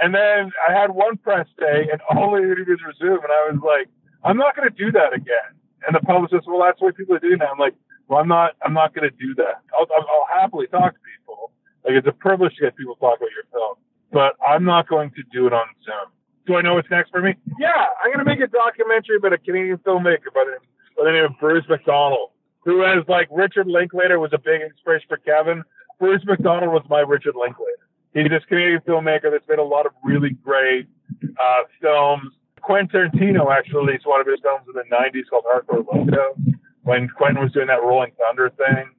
And 0.00 0.14
then 0.14 0.52
I 0.68 0.72
had 0.72 0.90
one 0.90 1.16
press 1.16 1.46
day, 1.58 1.88
and 1.90 2.00
all 2.10 2.32
the 2.32 2.42
interviews 2.42 2.80
were 2.84 2.94
Zoom, 2.98 3.18
and 3.22 3.32
I 3.32 3.50
was 3.50 3.60
like, 3.64 3.88
I'm 4.24 4.36
not 4.36 4.54
going 4.54 4.68
to 4.68 4.74
do 4.74 4.92
that 4.92 5.12
again. 5.12 5.50
And 5.86 5.96
the 5.96 6.00
publicist, 6.00 6.46
well, 6.46 6.62
that's 6.62 6.80
what 6.80 6.96
people 6.96 7.16
are 7.16 7.18
doing 7.18 7.38
now. 7.38 7.50
I'm 7.50 7.58
like, 7.58 7.74
well, 8.08 8.20
I'm 8.20 8.28
not, 8.28 8.54
I'm 8.64 8.74
not 8.74 8.94
going 8.94 9.08
to 9.08 9.16
do 9.16 9.34
that. 9.36 9.62
I'll, 9.74 9.86
I'll, 9.90 10.26
happily 10.40 10.66
talk 10.68 10.92
to 10.92 11.00
people. 11.18 11.52
Like 11.84 11.94
it's 11.94 12.06
a 12.06 12.12
privilege 12.12 12.54
to 12.56 12.62
get 12.62 12.76
people 12.76 12.94
to 12.94 13.00
talk 13.00 13.18
about 13.18 13.30
your 13.34 13.46
film, 13.50 13.74
but 14.12 14.34
I'm 14.46 14.64
not 14.64 14.88
going 14.88 15.10
to 15.10 15.22
do 15.32 15.46
it 15.46 15.52
on 15.52 15.66
Zoom. 15.84 16.12
Do 16.46 16.54
I 16.56 16.62
know 16.62 16.74
what's 16.74 16.90
next 16.90 17.10
for 17.10 17.20
me? 17.20 17.34
Yeah, 17.58 17.86
I'm 18.02 18.12
going 18.12 18.24
to 18.24 18.28
make 18.28 18.40
a 18.40 18.46
documentary 18.46 19.16
about 19.16 19.32
a 19.32 19.38
Canadian 19.38 19.78
filmmaker 19.78 20.30
by 20.34 20.44
the, 20.46 20.58
by 20.96 21.04
the 21.04 21.12
name 21.12 21.24
of 21.24 21.38
Bruce 21.40 21.64
McDonald, 21.68 22.30
who 22.64 22.82
has 22.82 23.04
like 23.08 23.28
Richard 23.30 23.66
Linklater 23.66 24.18
was 24.18 24.32
a 24.32 24.38
big 24.38 24.62
inspiration 24.62 25.06
for 25.08 25.18
Kevin. 25.18 25.62
Bruce 26.02 26.24
McDonald 26.24 26.72
was 26.72 26.82
my 26.90 26.98
Richard 26.98 27.36
Linklater. 27.36 27.78
He's 28.12 28.28
this 28.28 28.42
Canadian 28.48 28.80
filmmaker 28.80 29.30
that's 29.30 29.46
made 29.48 29.60
a 29.60 29.62
lot 29.62 29.86
of 29.86 29.92
really 30.02 30.30
great 30.30 30.88
uh, 31.22 31.62
films. 31.80 32.34
Quentin 32.60 32.88
Tarantino 32.88 33.56
actually 33.56 33.86
released 33.86 34.04
one 34.04 34.20
of 34.20 34.26
his 34.26 34.40
films 34.42 34.66
in 34.66 34.74
the 34.74 34.96
90s 34.96 35.30
called 35.30 35.44
Hard 35.46 35.64
Core 35.68 35.84
Logo 35.94 36.34
when 36.82 37.08
Quentin 37.08 37.40
was 37.40 37.52
doing 37.52 37.68
that 37.68 37.84
Rolling 37.84 38.10
Thunder 38.18 38.50
thing. 38.50 38.90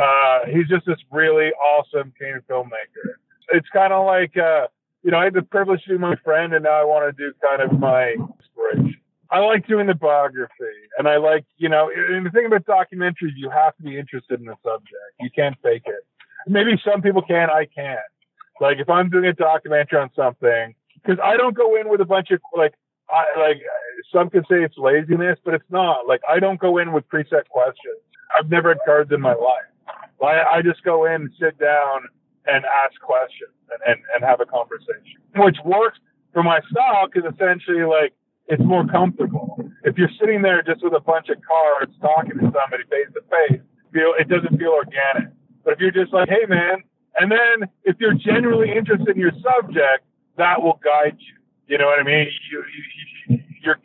Uh, 0.00 0.46
he's 0.50 0.66
just 0.66 0.86
this 0.86 0.96
really 1.12 1.50
awesome 1.52 2.14
Canadian 2.16 2.40
filmmaker. 2.48 3.20
It's 3.52 3.68
kind 3.68 3.92
of 3.92 4.06
like, 4.06 4.34
uh, 4.38 4.68
you 5.02 5.10
know, 5.10 5.18
I 5.18 5.24
had 5.24 5.34
the 5.34 5.42
privilege 5.42 5.84
to 5.84 5.90
be 5.90 5.98
my 5.98 6.16
friend, 6.24 6.54
and 6.54 6.64
now 6.64 6.80
I 6.80 6.84
want 6.84 7.04
to 7.04 7.22
do 7.22 7.34
kind 7.42 7.60
of 7.60 7.78
my 7.78 8.12
inspiration. 8.12 8.96
I 9.30 9.40
like 9.40 9.66
doing 9.68 9.88
the 9.88 9.94
biography, 9.94 10.88
and 10.96 11.06
I 11.06 11.18
like, 11.18 11.44
you 11.58 11.68
know, 11.68 11.90
and 11.94 12.24
the 12.24 12.30
thing 12.30 12.46
about 12.46 12.64
documentaries, 12.64 13.36
you 13.36 13.50
have 13.50 13.76
to 13.76 13.82
be 13.82 13.98
interested 13.98 14.40
in 14.40 14.46
the 14.46 14.56
subject. 14.64 15.20
You 15.20 15.28
can't 15.36 15.54
fake 15.62 15.82
it. 15.84 16.06
Maybe 16.46 16.80
some 16.84 17.02
people 17.02 17.22
can, 17.22 17.50
I 17.50 17.66
can't. 17.66 17.98
Like 18.60 18.78
if 18.78 18.88
I'm 18.88 19.10
doing 19.10 19.26
a 19.26 19.32
documentary 19.32 19.98
on 19.98 20.10
something, 20.14 20.74
because 20.94 21.18
I 21.22 21.36
don't 21.36 21.54
go 21.54 21.76
in 21.76 21.88
with 21.88 22.00
a 22.00 22.04
bunch 22.04 22.30
of 22.30 22.40
like, 22.56 22.74
I 23.10 23.24
like 23.38 23.62
some 24.12 24.30
could 24.30 24.44
say 24.48 24.64
it's 24.64 24.76
laziness, 24.78 25.38
but 25.44 25.54
it's 25.54 25.70
not. 25.70 26.06
Like 26.08 26.20
I 26.28 26.40
don't 26.40 26.58
go 26.58 26.78
in 26.78 26.92
with 26.92 27.08
preset 27.08 27.48
questions. 27.48 28.00
I've 28.38 28.50
never 28.50 28.70
had 28.70 28.78
cards 28.84 29.12
in 29.12 29.20
my 29.20 29.34
life. 29.34 29.70
I, 30.22 30.56
I 30.56 30.62
just 30.62 30.82
go 30.82 31.04
in 31.04 31.12
and 31.12 31.30
sit 31.38 31.58
down 31.58 32.00
and 32.46 32.64
ask 32.64 33.00
questions 33.00 33.52
and, 33.70 33.80
and, 33.86 34.00
and 34.14 34.24
have 34.24 34.40
a 34.40 34.46
conversation, 34.46 35.20
which 35.36 35.56
works 35.64 35.98
for 36.32 36.42
my 36.42 36.60
style 36.70 37.06
because 37.12 37.30
essentially 37.32 37.84
like 37.84 38.14
it's 38.48 38.62
more 38.62 38.86
comfortable. 38.86 39.58
If 39.84 39.98
you're 39.98 40.10
sitting 40.18 40.42
there 40.42 40.62
just 40.62 40.82
with 40.82 40.94
a 40.94 41.00
bunch 41.00 41.28
of 41.28 41.36
cards 41.42 41.92
talking 42.00 42.38
to 42.38 42.44
somebody 42.44 42.84
face 42.90 43.10
to 43.14 43.22
face, 43.28 43.60
feel 43.92 44.14
it 44.18 44.28
doesn't 44.28 44.58
feel 44.58 44.70
organic. 44.70 45.32
But 45.66 45.74
if 45.74 45.80
you're 45.80 45.90
just 45.90 46.14
like, 46.14 46.28
hey 46.28 46.46
man, 46.46 46.86
and 47.18 47.28
then 47.28 47.68
if 47.82 47.96
you're 47.98 48.14
genuinely 48.14 48.70
interested 48.70 49.08
in 49.08 49.18
your 49.18 49.34
subject, 49.42 50.06
that 50.38 50.62
will 50.62 50.78
guide 50.78 51.18
you. 51.18 51.34
You 51.66 51.78
know 51.78 51.86
what 51.86 51.98
I 51.98 52.04
mean? 52.04 52.28
You, 52.52 52.62
you, 53.28 53.38
your 53.64 53.76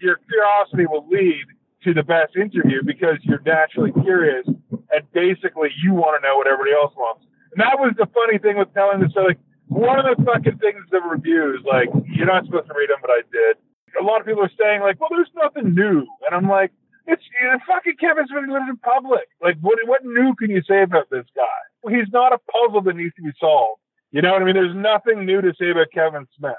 your 0.00 0.16
curiosity 0.16 0.86
will 0.88 1.06
lead 1.06 1.44
to 1.84 1.92
the 1.92 2.02
best 2.02 2.34
interview 2.36 2.82
because 2.82 3.18
you're 3.20 3.42
naturally 3.44 3.92
curious 4.02 4.46
and 4.46 5.12
basically 5.12 5.68
you 5.84 5.92
want 5.92 6.16
to 6.16 6.26
know 6.26 6.36
what 6.38 6.46
everybody 6.46 6.72
else 6.72 6.94
wants. 6.96 7.26
And 7.52 7.60
that 7.60 7.78
was 7.78 7.92
the 7.98 8.06
funny 8.16 8.38
thing 8.38 8.56
with 8.56 8.72
telling 8.72 9.00
the 9.00 9.10
story. 9.10 9.36
Like 9.36 9.38
one 9.68 10.00
of 10.00 10.16
the 10.16 10.24
fucking 10.24 10.56
things 10.56 10.80
the 10.90 11.02
reviews, 11.02 11.60
like 11.68 11.90
you're 12.08 12.26
not 12.26 12.46
supposed 12.46 12.68
to 12.68 12.74
read 12.74 12.88
them, 12.88 12.98
but 13.02 13.10
I 13.10 13.20
did. 13.30 13.60
A 14.00 14.02
lot 14.02 14.20
of 14.20 14.26
people 14.26 14.42
are 14.42 14.56
saying 14.58 14.80
like, 14.80 14.98
well, 15.00 15.10
there's 15.12 15.28
nothing 15.36 15.74
new, 15.74 16.00
and 16.24 16.32
I'm 16.32 16.48
like, 16.48 16.72
it's 17.06 17.22
you 17.40 17.46
know, 17.46 17.58
fucking 17.66 17.96
Kevin 18.00 18.26
Smith 18.26 18.48
lives 18.48 18.66
in 18.68 18.76
public. 18.78 19.28
Like, 19.42 19.56
what 19.60 19.78
what 19.86 20.04
new 20.04 20.34
can 20.34 20.50
you 20.50 20.62
say 20.68 20.82
about 20.82 21.10
this 21.10 21.26
guy? 21.34 21.90
He's 21.90 22.08
not 22.12 22.32
a 22.32 22.38
puzzle 22.38 22.82
that 22.82 22.96
needs 22.96 23.14
to 23.16 23.22
be 23.22 23.32
solved. 23.38 23.80
You 24.10 24.22
know 24.22 24.32
what 24.32 24.42
I 24.42 24.44
mean? 24.44 24.54
There's 24.54 24.74
nothing 24.74 25.26
new 25.26 25.40
to 25.40 25.52
say 25.58 25.70
about 25.70 25.88
Kevin 25.92 26.26
Smith. 26.38 26.54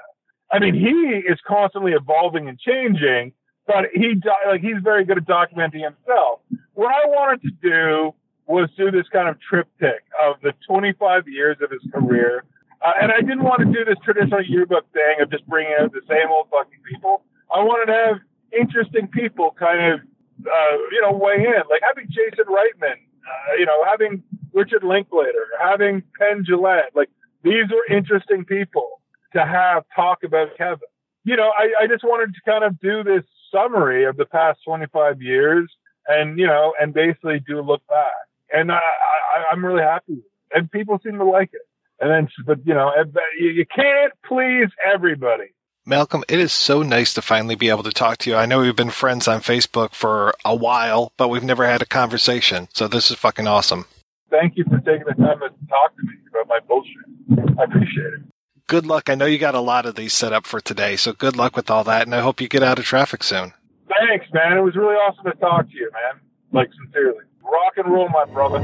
I 0.50 0.58
mean, 0.58 0.74
he 0.74 1.22
is 1.30 1.38
constantly 1.46 1.92
evolving 1.92 2.48
and 2.48 2.58
changing, 2.58 3.32
but 3.66 3.86
he 3.92 4.14
like 4.46 4.60
he's 4.60 4.80
very 4.82 5.04
good 5.04 5.18
at 5.18 5.26
documenting 5.26 5.84
himself. 5.84 6.40
What 6.74 6.92
I 6.92 7.06
wanted 7.08 7.42
to 7.42 7.50
do 7.62 8.14
was 8.46 8.70
do 8.78 8.90
this 8.90 9.06
kind 9.12 9.28
of 9.28 9.36
triptych 9.40 10.04
of 10.24 10.36
the 10.42 10.54
25 10.66 11.28
years 11.28 11.58
of 11.60 11.70
his 11.70 11.82
career, 11.92 12.44
uh, 12.80 12.92
and 13.02 13.12
I 13.12 13.20
didn't 13.20 13.42
want 13.42 13.60
to 13.60 13.66
do 13.66 13.84
this 13.84 13.98
traditional 14.02 14.42
yearbook 14.42 14.90
thing 14.92 15.20
of 15.20 15.30
just 15.30 15.46
bringing 15.46 15.74
out 15.78 15.92
the 15.92 16.00
same 16.08 16.30
old 16.30 16.46
fucking 16.50 16.80
people. 16.90 17.24
I 17.54 17.60
wanted 17.60 17.92
to 17.92 17.98
have 18.06 18.16
interesting 18.58 19.08
people 19.08 19.54
kind 19.58 19.92
of 19.92 20.00
uh, 20.46 20.76
you 20.90 21.00
know, 21.02 21.12
weigh 21.12 21.44
in. 21.44 21.62
Like 21.70 21.82
having 21.86 22.08
Jason 22.08 22.44
Reitman, 22.46 22.94
uh, 22.94 23.54
you 23.58 23.66
know, 23.66 23.84
having 23.84 24.22
Richard 24.52 24.84
Linklater, 24.84 25.46
having 25.60 26.02
Penn 26.18 26.44
Jillette. 26.48 26.94
Like 26.94 27.10
these 27.42 27.66
are 27.70 27.96
interesting 27.96 28.44
people 28.44 29.00
to 29.32 29.44
have 29.44 29.84
talk 29.94 30.22
about 30.24 30.56
Kevin. 30.56 30.88
You 31.24 31.36
know, 31.36 31.52
I, 31.56 31.84
I 31.84 31.86
just 31.86 32.04
wanted 32.04 32.34
to 32.34 32.40
kind 32.50 32.64
of 32.64 32.80
do 32.80 33.02
this 33.04 33.24
summary 33.52 34.04
of 34.04 34.16
the 34.16 34.24
past 34.24 34.60
25 34.64 35.20
years 35.20 35.70
and, 36.06 36.38
you 36.38 36.46
know, 36.46 36.74
and 36.80 36.94
basically 36.94 37.40
do 37.46 37.60
a 37.60 37.62
look 37.62 37.86
back. 37.88 38.12
And 38.52 38.72
I, 38.72 38.76
I, 38.76 39.44
I'm 39.52 39.64
really 39.64 39.82
happy. 39.82 40.22
And 40.52 40.70
people 40.70 40.98
seem 41.04 41.18
to 41.18 41.24
like 41.24 41.50
it. 41.52 41.62
And 42.00 42.10
then, 42.10 42.28
but 42.46 42.64
you 42.64 42.74
know, 42.74 42.92
you 43.38 43.66
can't 43.66 44.12
please 44.24 44.68
everybody. 44.84 45.52
Malcolm, 45.88 46.22
it 46.28 46.38
is 46.38 46.52
so 46.52 46.82
nice 46.82 47.14
to 47.14 47.22
finally 47.22 47.54
be 47.54 47.70
able 47.70 47.82
to 47.82 47.90
talk 47.90 48.18
to 48.18 48.28
you. 48.28 48.36
I 48.36 48.44
know 48.44 48.60
we've 48.60 48.76
been 48.76 48.90
friends 48.90 49.26
on 49.26 49.40
Facebook 49.40 49.94
for 49.94 50.34
a 50.44 50.54
while, 50.54 51.12
but 51.16 51.28
we've 51.28 51.42
never 51.42 51.66
had 51.66 51.80
a 51.80 51.86
conversation. 51.86 52.68
So 52.74 52.88
this 52.88 53.10
is 53.10 53.16
fucking 53.16 53.46
awesome. 53.46 53.86
Thank 54.28 54.58
you 54.58 54.64
for 54.64 54.76
taking 54.80 55.06
the 55.06 55.14
time 55.14 55.38
to 55.38 55.48
talk 55.48 55.96
to 55.96 56.02
me 56.02 56.12
about 56.28 56.46
my 56.46 56.58
bullshit. 56.68 57.58
I 57.58 57.64
appreciate 57.64 58.12
it. 58.12 58.20
Good 58.66 58.84
luck. 58.84 59.08
I 59.08 59.14
know 59.14 59.24
you 59.24 59.38
got 59.38 59.54
a 59.54 59.60
lot 59.60 59.86
of 59.86 59.94
these 59.94 60.12
set 60.12 60.34
up 60.34 60.46
for 60.46 60.60
today, 60.60 60.96
so 60.96 61.14
good 61.14 61.36
luck 61.36 61.56
with 61.56 61.70
all 61.70 61.84
that, 61.84 62.02
and 62.02 62.14
I 62.14 62.20
hope 62.20 62.42
you 62.42 62.48
get 62.48 62.62
out 62.62 62.78
of 62.78 62.84
traffic 62.84 63.22
soon. 63.22 63.54
Thanks, 63.88 64.26
man. 64.34 64.58
It 64.58 64.60
was 64.60 64.76
really 64.76 64.94
awesome 64.94 65.24
to 65.24 65.32
talk 65.38 65.70
to 65.70 65.74
you, 65.74 65.90
man. 65.94 66.20
Like, 66.52 66.68
sincerely. 66.84 67.24
Rock 67.42 67.78
and 67.78 67.90
roll, 67.90 68.10
my 68.10 68.26
brother. 68.26 68.58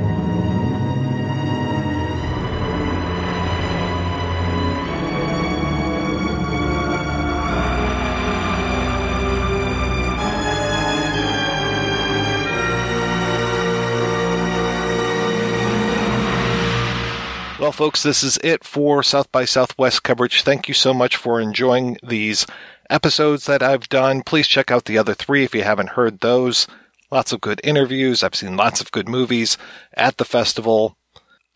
Well, 17.64 17.72
folks, 17.72 18.02
this 18.02 18.22
is 18.22 18.38
it 18.44 18.62
for 18.62 19.02
South 19.02 19.32
by 19.32 19.46
Southwest 19.46 20.02
coverage. 20.02 20.42
Thank 20.42 20.68
you 20.68 20.74
so 20.74 20.92
much 20.92 21.16
for 21.16 21.40
enjoying 21.40 21.96
these 22.02 22.46
episodes 22.90 23.46
that 23.46 23.62
I've 23.62 23.88
done. 23.88 24.20
Please 24.20 24.46
check 24.46 24.70
out 24.70 24.84
the 24.84 24.98
other 24.98 25.14
three 25.14 25.44
if 25.44 25.54
you 25.54 25.62
haven't 25.62 25.96
heard 25.96 26.20
those. 26.20 26.66
Lots 27.10 27.32
of 27.32 27.40
good 27.40 27.62
interviews. 27.64 28.22
I've 28.22 28.34
seen 28.34 28.58
lots 28.58 28.82
of 28.82 28.92
good 28.92 29.08
movies 29.08 29.56
at 29.94 30.18
the 30.18 30.26
festival. 30.26 30.98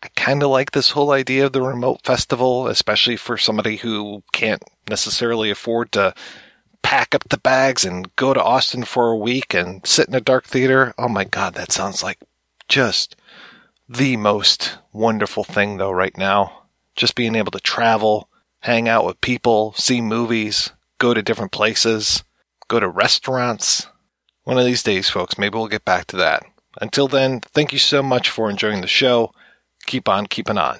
I 0.01 0.07
kind 0.15 0.41
of 0.41 0.49
like 0.49 0.71
this 0.71 0.89
whole 0.89 1.11
idea 1.11 1.45
of 1.45 1.53
the 1.53 1.61
remote 1.61 1.99
festival, 2.03 2.65
especially 2.65 3.15
for 3.15 3.37
somebody 3.37 3.75
who 3.75 4.23
can't 4.31 4.63
necessarily 4.89 5.51
afford 5.51 5.91
to 5.91 6.15
pack 6.81 7.13
up 7.13 7.29
the 7.29 7.37
bags 7.37 7.85
and 7.85 8.15
go 8.15 8.33
to 8.33 8.41
Austin 8.41 8.83
for 8.83 9.09
a 9.09 9.15
week 9.15 9.53
and 9.53 9.85
sit 9.85 10.07
in 10.07 10.15
a 10.15 10.21
dark 10.21 10.45
theater. 10.45 10.91
Oh 10.97 11.07
my 11.07 11.25
God, 11.25 11.53
that 11.53 11.71
sounds 11.71 12.01
like 12.01 12.17
just 12.67 13.15
the 13.89 14.15
most 14.17 14.77
wonderful 14.93 15.43
thing 15.43 15.77
though 15.77 15.91
right 15.91 16.15
now. 16.15 16.67
Just 16.95 17.15
being 17.15 17.35
able 17.35 17.51
to 17.51 17.59
travel, 17.59 18.29
hang 18.59 18.87
out 18.87 19.05
with 19.05 19.19
people, 19.21 19.73
see 19.73 19.99
movies, 19.99 20.71
go 20.99 21.13
to 21.13 21.23
different 21.23 21.51
places, 21.51 22.23
go 22.67 22.79
to 22.79 22.87
restaurants. 22.87 23.87
One 24.43 24.59
of 24.59 24.65
these 24.65 24.83
days, 24.83 25.09
folks, 25.09 25.37
maybe 25.37 25.57
we'll 25.57 25.67
get 25.67 25.85
back 25.85 26.05
to 26.07 26.17
that. 26.17 26.43
Until 26.79 27.07
then, 27.07 27.39
thank 27.39 27.73
you 27.73 27.79
so 27.79 28.03
much 28.03 28.29
for 28.29 28.49
enjoying 28.49 28.81
the 28.81 28.87
show. 28.87 29.31
Keep 29.85 30.07
on 30.07 30.27
keeping 30.27 30.57
on. 30.57 30.79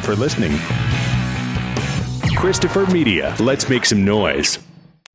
for 0.00 0.14
listening. 0.14 0.56
Christopher 2.36 2.86
Media. 2.86 3.36
Let's 3.38 3.68
make 3.68 3.84
some 3.84 4.04
noise. 4.04 4.58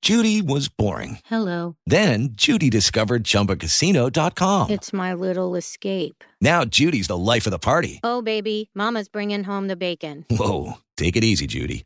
Judy 0.02 0.44
was 0.44 0.68
boring. 0.68 1.18
Hello. 1.26 1.78
Then 1.88 2.30
Judy 2.34 2.70
discovered 2.70 3.24
ChumbaCasino.com. 3.24 4.70
It's 4.70 4.94
my 4.94 5.16
little 5.16 5.56
escape. 5.56 6.24
Now 6.40 6.64
Judy's 6.64 7.08
the 7.08 7.18
life 7.18 7.48
of 7.48 7.52
the 7.52 7.58
party. 7.58 8.02
Oh, 8.04 8.22
baby, 8.22 8.70
Mama's 8.76 9.10
bringing 9.10 9.44
home 9.44 9.68
the 9.68 9.76
bacon. 9.76 10.24
Whoa. 10.30 10.74
Take 10.96 11.16
it 11.16 11.24
easy, 11.24 11.48
Judy. 11.48 11.86